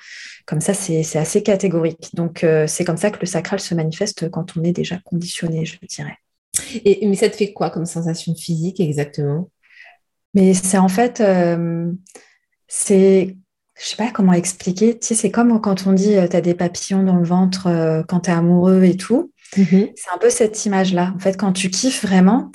[0.47, 2.09] Comme ça, c'est, assez catégorique.
[2.13, 5.65] Donc, euh, c'est comme ça que le sacral se manifeste quand on est déjà conditionné,
[5.65, 6.17] je dirais.
[6.83, 9.49] Et mais ça te fait quoi comme sensation physique exactement?
[10.33, 11.91] Mais c'est en fait, euh,
[12.67, 13.35] c'est
[13.79, 14.97] je sais pas comment expliquer.
[14.97, 17.67] Tu sais, c'est comme quand on dit euh, tu as des papillons dans le ventre
[17.67, 19.31] euh, quand tu es amoureux et tout.
[19.57, 19.91] Mm-hmm.
[19.95, 21.13] C'est un peu cette image-là.
[21.15, 22.51] En fait, quand tu kiffes vraiment,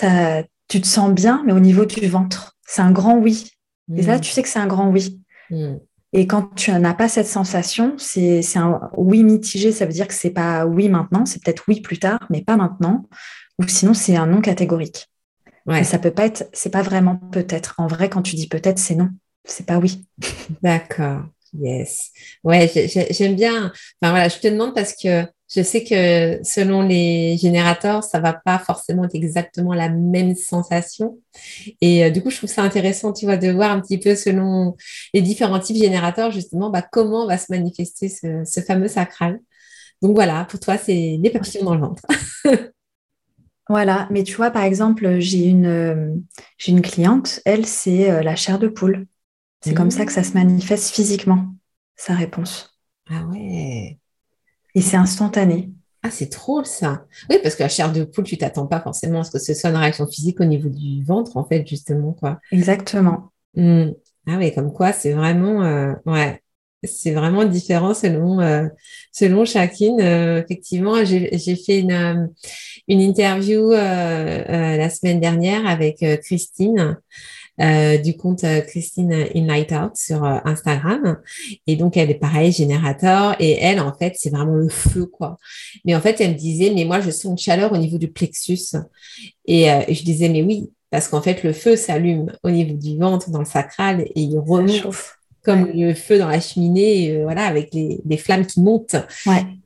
[0.69, 2.57] tu te sens bien, mais au niveau du ventre.
[2.67, 3.51] C'est un grand oui.
[3.95, 4.21] Et là, mm.
[4.21, 5.21] tu sais que c'est un grand oui.
[5.51, 5.75] Mm.
[6.13, 9.73] Et quand tu n'as pas cette sensation, c'est un oui mitigé.
[9.73, 12.57] Ça veut dire que c'est pas oui maintenant, c'est peut-être oui plus tard, mais pas
[12.57, 13.07] maintenant.
[13.59, 15.07] Ou sinon, c'est un non catégorique.
[15.67, 15.85] Ouais.
[15.85, 17.75] ça peut pas être, c'est pas vraiment peut-être.
[17.79, 19.11] En vrai, quand tu dis peut-être, c'est non
[19.45, 20.05] c'est pas oui.
[20.63, 21.23] D'accord.
[21.59, 22.11] Yes.
[22.45, 22.71] Ouais,
[23.11, 23.73] j'aime bien.
[24.01, 28.33] Enfin voilà, je te demande parce que je sais que selon les générateurs, ça va
[28.33, 31.19] pas forcément être exactement la même sensation.
[31.81, 34.15] Et euh, du coup, je trouve ça intéressant, tu vois, de voir un petit peu
[34.15, 34.77] selon
[35.13, 39.41] les différents types générateurs, justement, bah, comment va se manifester ce, fameux sacral.
[40.03, 42.03] Donc voilà, pour toi, c'est des papillons dans le ventre.
[43.69, 46.15] voilà, mais tu vois, par exemple, j'ai une, euh,
[46.69, 49.07] une cliente, elle, c'est euh, la chair de poule.
[49.63, 51.55] C'est comme ça que ça se manifeste physiquement,
[51.97, 52.79] sa réponse.
[53.11, 53.99] Ah ouais.
[54.75, 55.71] Et c'est instantané.
[56.03, 57.05] Ah, c'est drôle ça.
[57.29, 59.53] Oui, parce que la chair de poule, tu t'attends pas forcément à ce que ce
[59.53, 62.41] soit une réaction physique au niveau du ventre, en fait, justement, quoi.
[62.53, 63.33] Exactement.
[63.55, 63.91] Hmm.
[64.27, 66.41] Ah oui, comme quoi, c'est vraiment, euh, ouais,
[66.83, 68.67] c'est vraiment différent selon, euh,
[69.13, 70.01] selon chacune.
[70.01, 72.31] Euh, effectivement, j'ai fait une,
[72.89, 76.97] une interview la semaine dernière avec Christine.
[77.61, 81.19] Euh, du compte euh, Christine In Light Out sur euh, Instagram.
[81.67, 83.37] Et donc, elle est pareil, générateur.
[83.39, 85.37] Et elle, en fait, c'est vraiment le feu, quoi.
[85.85, 88.11] Mais en fait, elle me disait, mais moi, je sens une chaleur au niveau du
[88.11, 88.77] plexus.
[89.47, 93.31] Et, je disais, mais oui, parce qu'en fait, le feu s'allume au niveau du ventre,
[93.31, 97.73] dans le sacral, et il remonte comme le feu dans la cheminée, euh, voilà, avec
[97.73, 98.97] les, flammes qui montent.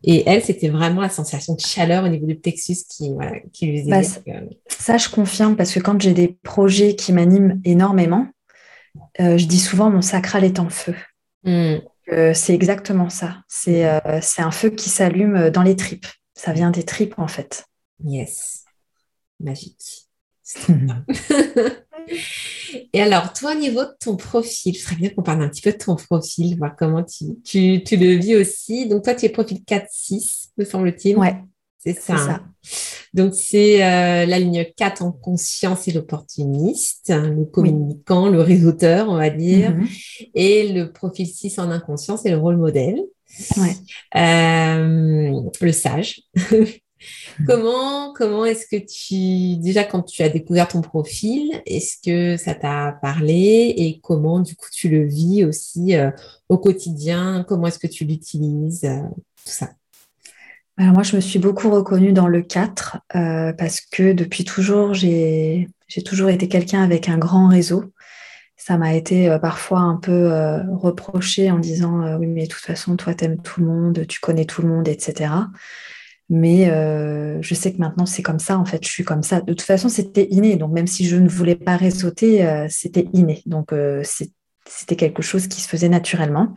[0.05, 3.11] Et elle, c'était vraiment la sensation de chaleur au niveau du plexus qui,
[3.53, 4.03] qui lui bah,
[4.69, 8.29] ça, je confirme parce que quand j'ai des projets qui m'animent énormément,
[9.21, 10.95] euh, je dis souvent mon sacral est en feu.
[11.43, 11.77] Hmm.
[12.13, 13.39] Euh, c'est exactement ça.
[13.49, 16.07] C'est un feu qui s'allume dans les tripes.
[16.35, 17.65] Ça vient des tripes en fait.
[18.05, 18.65] Yes.
[19.41, 20.07] Magique.
[22.95, 25.63] Et alors, toi, au niveau de ton profil, je serais bien qu'on parle un petit
[25.63, 28.87] peu de ton profil, voir comment tu, le vis aussi.
[28.87, 31.17] Donc, toi, tu es profil 4-6, me semble-t-il.
[31.17, 31.35] Ouais.
[31.79, 32.41] C'est ça.
[33.13, 39.09] Donc, c'est euh, la ligne 4 en conscience et l'opportuniste, hein, le communicant, le réseauteur,
[39.09, 39.73] on va dire.
[39.73, 40.31] Mm-hmm.
[40.35, 43.03] Et le profil 6 en inconscience et le rôle modèle.
[43.57, 43.75] Ouais.
[44.17, 46.23] Euh, le sage.
[47.47, 52.55] Comment, comment est-ce que tu, déjà quand tu as découvert ton profil, est-ce que ça
[52.55, 56.11] t'a parlé et comment du coup tu le vis aussi euh,
[56.49, 57.45] au quotidien?
[57.49, 59.71] Comment est-ce que tu l'utilises euh, Tout ça?
[60.77, 64.95] Alors moi, je me suis beaucoup reconnue dans le 4 euh, parce que depuis toujours,
[64.95, 65.69] j'ai
[66.05, 67.85] toujours été quelqu'un avec un grand réseau.
[68.57, 70.31] ça m'a été parfois un peu
[70.73, 74.47] reproché en disant oui, mais de toute façon, toi, t'aimes tout le monde, tu connais
[74.47, 75.31] tout le monde, etc.
[76.31, 76.67] Mais
[77.41, 78.59] je sais que maintenant, c'est comme ça.
[78.59, 79.41] En fait, je suis comme ça.
[79.41, 80.57] De toute façon, c'était inné.
[80.57, 83.43] Donc, même si je ne voulais pas réseauter, c'était inné.
[83.47, 84.31] Donc, c'est
[84.67, 86.55] c'était quelque chose qui se faisait naturellement.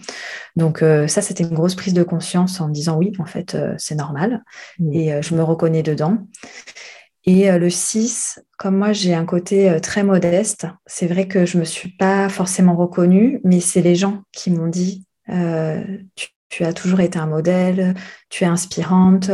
[0.55, 3.55] Donc euh, ça, c'était une grosse prise de conscience en me disant oui, en fait,
[3.55, 4.43] euh, c'est normal.
[4.79, 4.93] Mmh.
[4.93, 6.17] Et euh, je me reconnais dedans.
[7.29, 11.59] Et le 6, comme moi, j'ai un côté très modeste, c'est vrai que je ne
[11.59, 16.29] me suis pas forcément reconnue, mais c'est les gens qui m'ont dit, tu,
[16.63, 17.93] as toujours été un modèle,
[18.29, 19.31] tu es inspirante,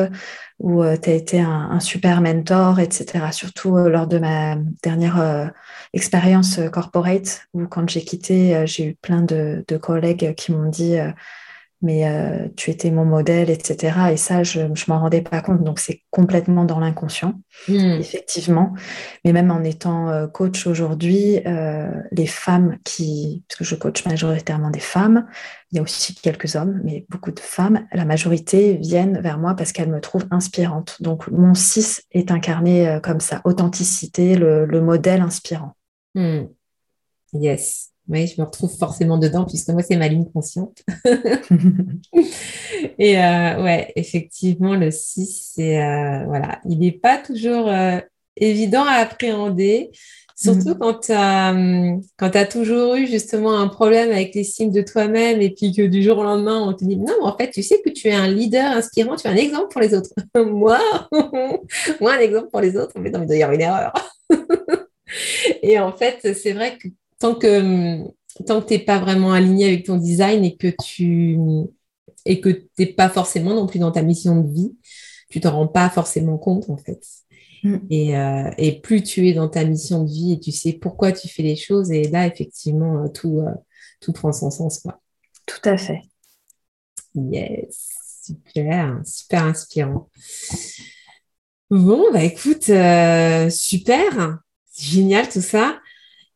[0.59, 3.31] ou tu as été un, super mentor, etc.
[3.31, 5.51] Surtout lors de ma dernière
[5.93, 10.69] expérience euh, corporate où quand j'ai quitté, euh, j'ai eu plein de, collègues qui m'ont
[10.69, 10.97] dit
[11.83, 14.11] euh, mais tu étais mon modèle, etc.
[14.11, 15.63] Et ça, je ne m'en rendais pas compte.
[15.63, 17.33] Donc, c'est complètement dans l'inconscient,
[17.67, 17.97] hmm.
[17.99, 18.73] effectivement.
[19.25, 21.41] Mais même en étant coach aujourd'hui,
[22.11, 25.27] les femmes qui, parce que je coach majoritairement des femmes,
[25.71, 29.55] il y a aussi quelques hommes, mais beaucoup de femmes, la majorité viennent vers moi
[29.55, 31.01] parce qu'elles me trouvent inspirante.
[31.01, 35.75] Donc, mon 6 est incarné comme ça, authenticité, le modèle inspirant.
[36.15, 36.45] Hmm.
[37.33, 37.92] Yes.
[38.09, 40.83] Oui, je me retrouve forcément dedans puisque moi, c'est ma ligne consciente.
[42.99, 47.99] et euh, ouais, effectivement, le 6, c'est, euh, voilà, il n'est pas toujours euh,
[48.35, 49.91] évident à appréhender,
[50.35, 50.79] surtout hmm.
[50.79, 55.83] quand tu as, toujours eu justement un problème avec l'estime de toi-même et puis que
[55.83, 58.13] du jour au lendemain, on te dit non, en fait, tu sais que tu es
[58.13, 60.09] un leader inspirant, tu es un exemple pour les autres.
[60.35, 60.81] moi,
[62.01, 63.93] moi, un exemple pour les autres, mais non, il doit y avoir une erreur.
[65.61, 66.89] et en fait, c'est vrai que
[67.23, 68.03] tant que
[68.45, 71.37] tant que tu n'es pas vraiment aligné avec ton design et que tu
[72.25, 74.75] et que tu n'es pas forcément non plus dans ta mission de vie,
[75.29, 77.01] tu t'en rends pas forcément compte en fait.
[77.63, 77.75] Mm.
[77.91, 81.29] Euh, et, plus tu es dans ta mission de vie et tu sais pourquoi tu
[81.29, 83.53] fais les choses, et là, effectivement, euh, tout, euh,
[84.01, 84.79] tout prend son sens.
[84.79, 84.99] Quoi.
[85.45, 86.01] Tout à fait.
[87.15, 87.87] Yes,
[88.25, 90.09] super, super inspirant.
[91.69, 92.69] Bon, bah écoute,
[93.49, 94.39] super
[94.75, 95.79] génial tout ça.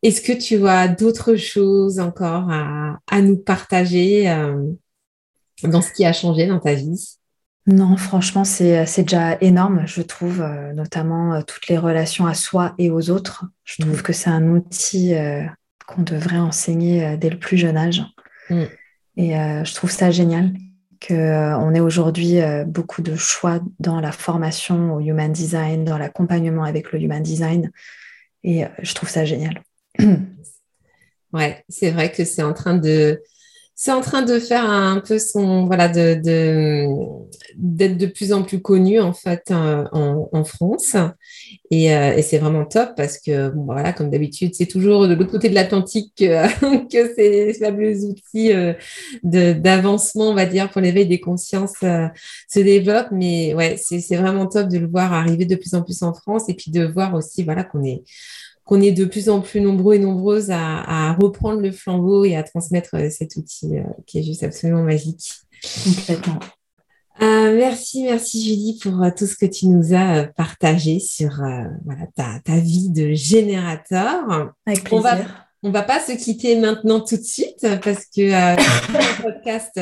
[0.07, 4.71] Est-ce que tu vois d'autres choses encore à, nous partager euh,
[5.63, 7.17] dans ce qui a changé dans ta vie?
[7.65, 12.73] Non, franchement, c'est déjà énorme, je trouve, euh, notamment euh, toutes les relations à soi
[12.77, 13.43] et aux autres.
[13.65, 14.01] Je trouve mm.
[14.01, 15.13] que c'est un outil
[15.85, 18.01] qu'on devrait enseigner dès le plus jeune âge.
[18.49, 18.63] Mm.
[19.17, 20.53] Et je trouve ça génial
[21.05, 26.93] qu'on ait aujourd'hui beaucoup de choix dans la formation au Human Design, dans l'accompagnement avec
[26.93, 27.71] le Human Design.
[28.45, 29.61] Et je trouve ça génial.
[31.33, 33.21] ouais, c'est vrai que c'est en train de
[33.79, 36.15] c'est en train de faire un peu son voilà de,
[37.55, 40.95] d'être de plus en plus connu en fait euh, en, France.
[41.69, 45.29] Et, euh, et c'est vraiment top parce que voilà comme d'habitude c'est toujours de l'autre
[45.29, 48.51] côté de l'Atlantique que, ces fabuleux outils
[49.23, 53.11] d'avancement on va dire pour l'éveil des consciences se développent.
[53.11, 56.49] Mais ouais c'est vraiment top de le voir arriver de plus en plus en France
[56.49, 58.01] et puis de voir aussi voilà qu'on est
[58.67, 62.43] qu'on est de plus en plus nombreux et nombreuses à, reprendre le flambeau et à
[62.43, 65.31] transmettre euh, cet outil euh, qui est juste absolument magique.
[65.83, 66.39] Complètement.
[67.21, 71.41] Euh, merci, merci Julie pour tout ce que tu nous as partagé sur
[72.15, 74.51] ta, vie de générateur.
[74.67, 75.47] Avec plaisir.
[75.63, 78.29] On va, va pas se quitter maintenant tout de suite parce que
[78.91, 79.81] dans le podcast,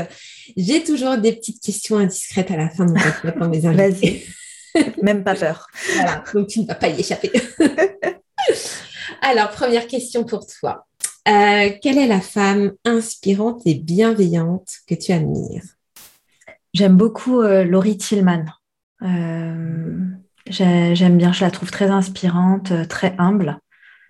[0.56, 4.26] j'ai toujours des petites questions indiscrètes à la fin de mon podcast pour mes invités.
[5.02, 5.68] Même pas peur.
[5.96, 7.32] Voilà, donc tu ne vas pas y échapper.
[9.22, 10.86] Alors, première question pour toi.
[11.28, 15.64] Euh, quelle est la femme inspirante et bienveillante que tu admires?
[16.74, 18.46] J'aime beaucoup euh, Laurie Tillman.
[19.02, 19.98] Euh,
[20.48, 23.60] j'aime bien, je la trouve très inspirante, très humble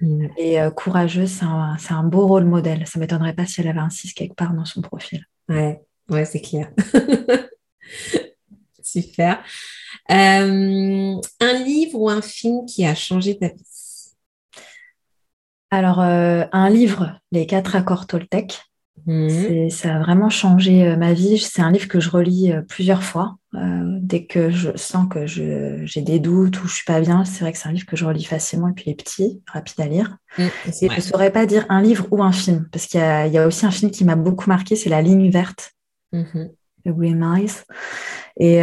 [0.02, 0.28] mm.
[0.38, 1.40] et courageuse.
[1.80, 2.86] C'est un, beau rôle modèle.
[2.86, 5.26] Ça ne m'étonnerait pas si elle avait un 6 quelque part dans son profil.
[5.48, 6.70] Ouais, ouais c'est clair.
[8.84, 9.44] Super.
[10.10, 11.20] un
[11.66, 13.85] livre ou un film qui a changé ta vie?
[15.72, 18.62] Alors, euh, un livre, Les quatre accords Toltec,
[19.08, 19.70] mhm.
[19.70, 21.38] ça a vraiment changé euh, ma vie.
[21.38, 23.38] C'est un livre que je relis euh, plusieurs fois.
[23.54, 27.52] dès que je sens que j'ai des doutes ou je suis pas bien, c'est vrai
[27.52, 29.88] que c'est un livre que je relis facilement et puis il est petit, rapide à
[29.88, 30.18] lire.
[30.38, 33.48] Mhm, je ne saurais pas dire un livre ou un film, parce qu'il y, a
[33.48, 35.72] aussi un film qui m'a beaucoup marqué, c'est La ligne verte.
[36.12, 36.52] Mhm.
[36.86, 37.66] The Green Mice.
[38.38, 38.60] Et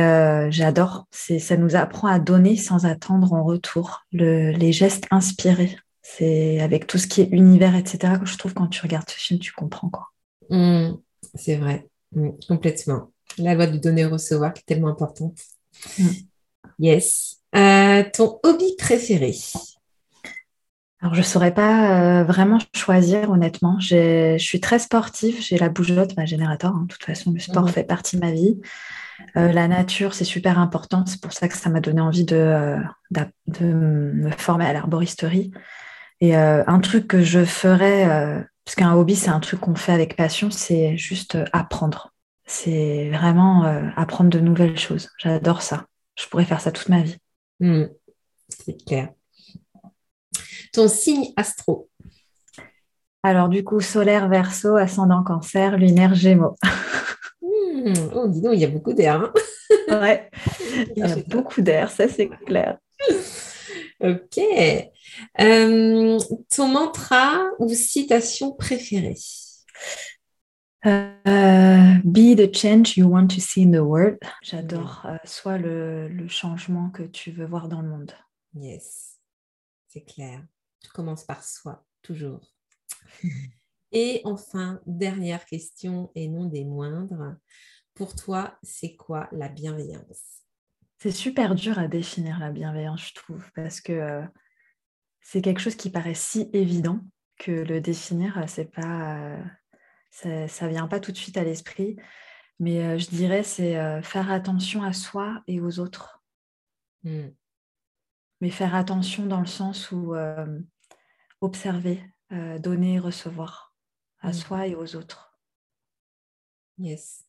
[0.51, 1.07] j'adore.
[1.11, 5.77] Ça nous apprend à donner sans attendre en retour les gestes inspirés.
[6.03, 8.15] C'est avec tout ce qui est univers, etc.
[8.19, 10.09] que je trouve quand tu regardes ce film, tu comprends quoi.
[10.51, 10.97] Mmh,
[11.35, 13.13] c'est vrai, mmh, complètement.
[13.39, 15.39] La loi du donner-recevoir qui est tellement importante.
[15.99, 16.09] Mmh.
[16.79, 17.39] Yes.
[17.55, 19.35] Euh, ton hobby préféré?
[21.01, 23.79] Alors, je ne saurais pas euh, vraiment choisir, honnêtement.
[23.81, 26.73] Je suis très sportive, j'ai la bougeotte, ma générateur.
[26.73, 26.85] Hein.
[26.89, 28.61] De toute façon, le sport fait partie de ma vie.
[29.37, 31.05] Euh, la nature, c'est super important.
[31.07, 32.77] C'est pour ça que ça m'a donné envie de,
[33.11, 35.51] de, me former à l'arboristerie.
[36.25, 38.07] Et un truc que je ferais,
[38.65, 42.15] parce qu'un hobby, c'est un truc qu'on fait avec passion, c'est juste apprendre.
[42.47, 43.65] C'est vraiment
[43.97, 45.11] apprendre de nouvelles choses.
[45.19, 45.87] J'adore ça.
[46.17, 47.19] Je pourrais faire ça toute ma vie.
[47.59, 47.87] Mmh.
[48.49, 49.09] C'est clair
[50.73, 51.89] ton signe astro?
[53.23, 56.57] Alors, du coup, solaire, verso, ascendant cancer, lunaire, gémeaux.
[57.45, 59.33] Hmm, oh, dis donc, il y a beaucoup d'air.
[59.89, 60.31] Hein ouais,
[60.97, 62.79] il y a beaucoup d'air, ça c'est clair.
[64.03, 64.39] Ok.
[65.41, 66.19] Euh,
[66.51, 69.17] ton mantra ou citation préférée?
[70.85, 74.19] Euh, Be the change you want to see in the world.
[74.43, 75.03] J'adore.
[75.05, 78.13] Euh, soit le changement que tu veux voir dans le monde.
[78.55, 79.19] Yes,
[79.89, 80.43] c'est clair.
[80.81, 82.53] Tu commences par soi, toujours.
[83.93, 87.37] Et enfin, dernière question et non des moindres.
[87.95, 90.42] Pour toi, c'est quoi la bienveillance?
[91.03, 94.25] C'est super dur à définir la bienveillance, je trouve, parce que euh,
[95.21, 97.01] c'est quelque chose qui paraît si évident
[97.41, 101.97] que le définir, euh, c'est pas, euh, ça, vient pas tout de suite à l'esprit.
[102.61, 106.23] Mais je dirais, c'est faire attention à soi et aux autres.
[107.03, 107.31] Hmm.
[108.41, 110.15] Mais faire attention dans le sens où
[111.41, 112.01] observer,
[112.61, 113.75] donner, recevoir
[114.21, 114.35] à mmh.
[114.35, 115.37] soi et aux autres.
[116.79, 117.27] Yes,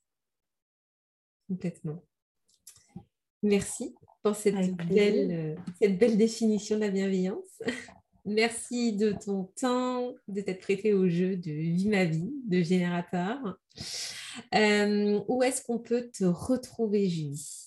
[1.47, 2.03] complètement.
[3.43, 7.61] Merci pour cette belle, euh, cette belle définition de la bienveillance.
[8.25, 13.57] Merci de ton temps, de t'être prêté au jeu de Vie ma vie, de Générateur.
[14.55, 17.63] Euh, où est-ce qu'on peut te retrouver, Julie?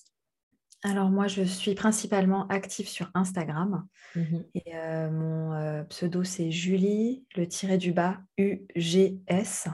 [0.83, 3.87] Alors moi, je suis principalement active sur Instagram.
[4.15, 9.69] Mmh et euh, mon euh, pseudo, c'est Julie, le tiré du bas, UGS.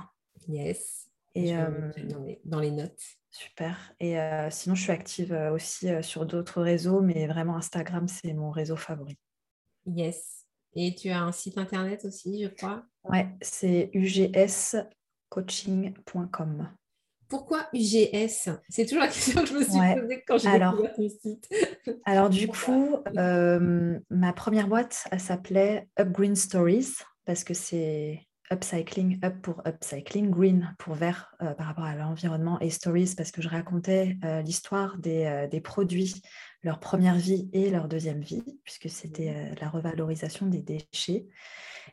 [0.49, 1.11] Yes.
[1.35, 1.91] Et, euh,
[2.45, 3.03] dans, les, notes.
[3.33, 3.95] Super.
[3.99, 4.17] Et
[4.51, 9.17] sinon, je suis active aussi sur d'autres réseaux, mais vraiment Instagram, c'est mon réseau favori.
[9.87, 10.47] Yes.
[10.75, 12.83] Et tu as un site internet aussi, je crois?
[13.05, 16.69] Ouais, c'est ugscoaching.com.
[17.29, 21.09] Pourquoi UGS C'est toujours la question que je me suis posée quand j'ai découvert ton
[21.09, 21.49] site.
[22.05, 26.93] alors du coup, euh, ma première boîte, elle s'appelait Up Green Stories
[27.25, 28.21] parce que c'est
[28.53, 33.31] upcycling, up pour upcycling, green pour vert euh, par rapport à l'environnement et stories parce
[33.31, 36.23] que je racontais euh, l'histoire des, des, produits,
[36.63, 39.55] leur première vie et leur deuxième vie, puisque c'était mmh.
[39.61, 41.27] la revalorisation des déchets.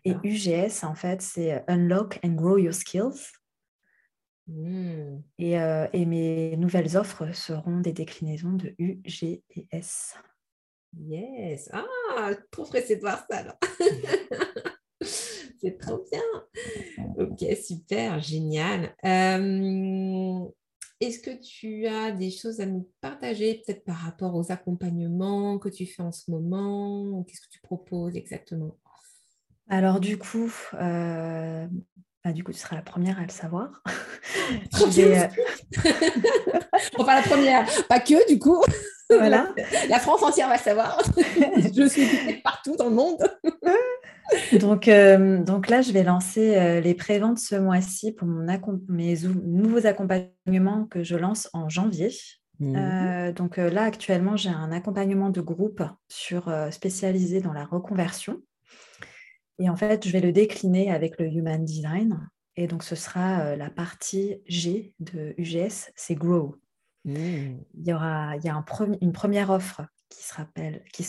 [0.06, 3.32] Et UGS, en fait, c'est Unlock and Grow Your Skills.
[4.50, 5.22] Mmh.
[5.42, 10.16] Euh, et, mes nouvelles offres seront des déclinaisons de U, G et S.
[10.98, 11.70] Yes.
[11.72, 13.58] Ah, trop pressée de voir ça alors.
[15.62, 16.22] C'est trop bien.
[17.18, 18.96] Ok, super, génial.
[19.04, 20.46] Euh,
[21.02, 25.70] est-ce que tu as des choses à nous partager, peut-être par rapport aux accompagnements que
[25.70, 28.78] tu fais en ce moment Qu'est-ce que tu proposes exactement?
[29.70, 31.68] Alors du coup, euh,
[32.24, 33.84] bah, du coup, tu seras la première à le savoir.
[34.52, 35.28] Euh,
[36.98, 38.64] enfin, la première, pas que du coup.
[39.10, 39.54] Voilà.
[39.90, 41.02] La France entière va savoir.
[41.76, 43.18] je suis partout dans le monde.
[44.60, 48.46] donc, euh, donc là, je vais lancer euh, les préventes ce mois-ci pour mon
[48.88, 52.12] mes nouveaux accompagnements que je lance en janvier.
[52.62, 53.32] Mmh.
[53.38, 58.42] donc là, actuellement, j'ai un accompagnement de groupe sur, spécialisé dans la reconversion.
[59.60, 62.30] Et en fait, je vais le décliner avec le Human Design.
[62.56, 66.56] Et donc, ce sera euh, la partie G de UGS, c'est Grow.
[67.06, 67.58] Mmh.
[67.74, 68.66] Il y aura il y a un
[69.02, 70.24] une première offre qui,
[70.94, 71.04] qui,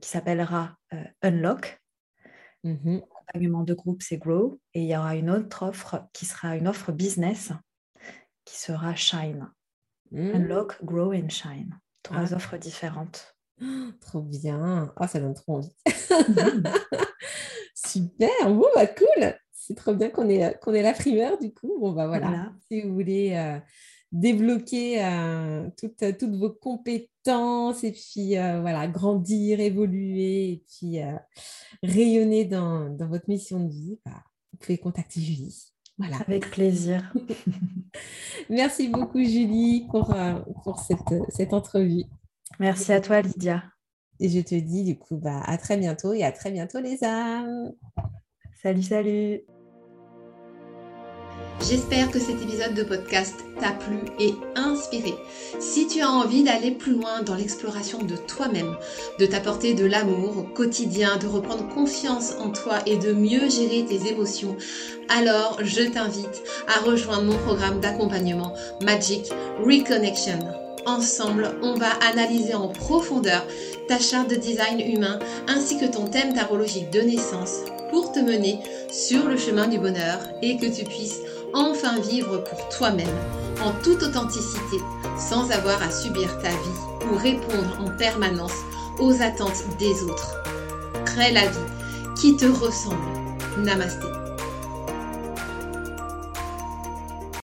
[0.00, 1.80] qui s'appellera euh, Unlock.
[2.64, 2.94] Mmh.
[2.94, 4.60] L'accompagnement de groupe, c'est Grow.
[4.74, 7.52] Et il y aura une autre offre qui sera une offre business
[8.44, 9.50] qui sera Shine.
[10.10, 10.34] Mmh.
[10.34, 11.78] Unlock, Grow and Shine.
[12.02, 12.36] Trois ah.
[12.36, 13.36] offres différentes.
[14.00, 14.92] trop bien.
[14.96, 15.74] Ah, ça donne trop envie.
[17.74, 19.34] Super, bon, bah cool.
[19.64, 21.72] C'est trop bien qu'on ait, qu'on ait la primeur du coup.
[21.78, 22.52] Bon, bah voilà.
[22.68, 23.60] Si vous voulez euh,
[24.10, 30.98] débloquer euh, toutes, toutes, vos compétences et puis euh, voilà, grandir, évoluer et puis
[31.84, 35.72] rayonner dans, dans, votre mission de vie, bah, vous pouvez contacter Julie.
[35.96, 36.16] Voilà.
[36.16, 37.14] Avec plaisir.
[38.50, 40.12] Merci beaucoup Julie pour,
[40.64, 42.02] pour cette, cette entrevue.
[42.58, 43.62] Merci à toi Lydia.
[44.18, 47.04] Et je te dis du coup bah, à très bientôt et à très bientôt les
[47.04, 47.72] âmes.
[48.62, 49.40] Salut, salut.
[51.68, 55.14] J'espère que cet épisode de podcast t'a plu et inspiré.
[55.58, 58.76] Si tu as envie d'aller plus loin dans l'exploration de toi-même,
[59.18, 63.84] de t'apporter de l'amour au quotidien, de reprendre confiance en toi et de mieux gérer
[63.84, 64.56] tes émotions,
[65.08, 70.61] alors je t'invite à rejoindre mon programme d'accompagnement Magic Reconnection.
[70.86, 73.44] Ensemble, on va analyser en profondeur
[73.88, 75.18] ta charte de design humain
[75.48, 77.58] ainsi que ton thème tarologique de naissance
[77.90, 78.58] pour te mener
[78.90, 81.20] sur le chemin du bonheur et que tu puisses
[81.54, 83.06] enfin vivre pour toi-même
[83.64, 84.78] en toute authenticité
[85.18, 88.56] sans avoir à subir ta vie ou répondre en permanence
[88.98, 90.34] aux attentes des autres.
[91.04, 92.96] Crée la vie qui te ressemble.
[93.58, 94.21] Namasté.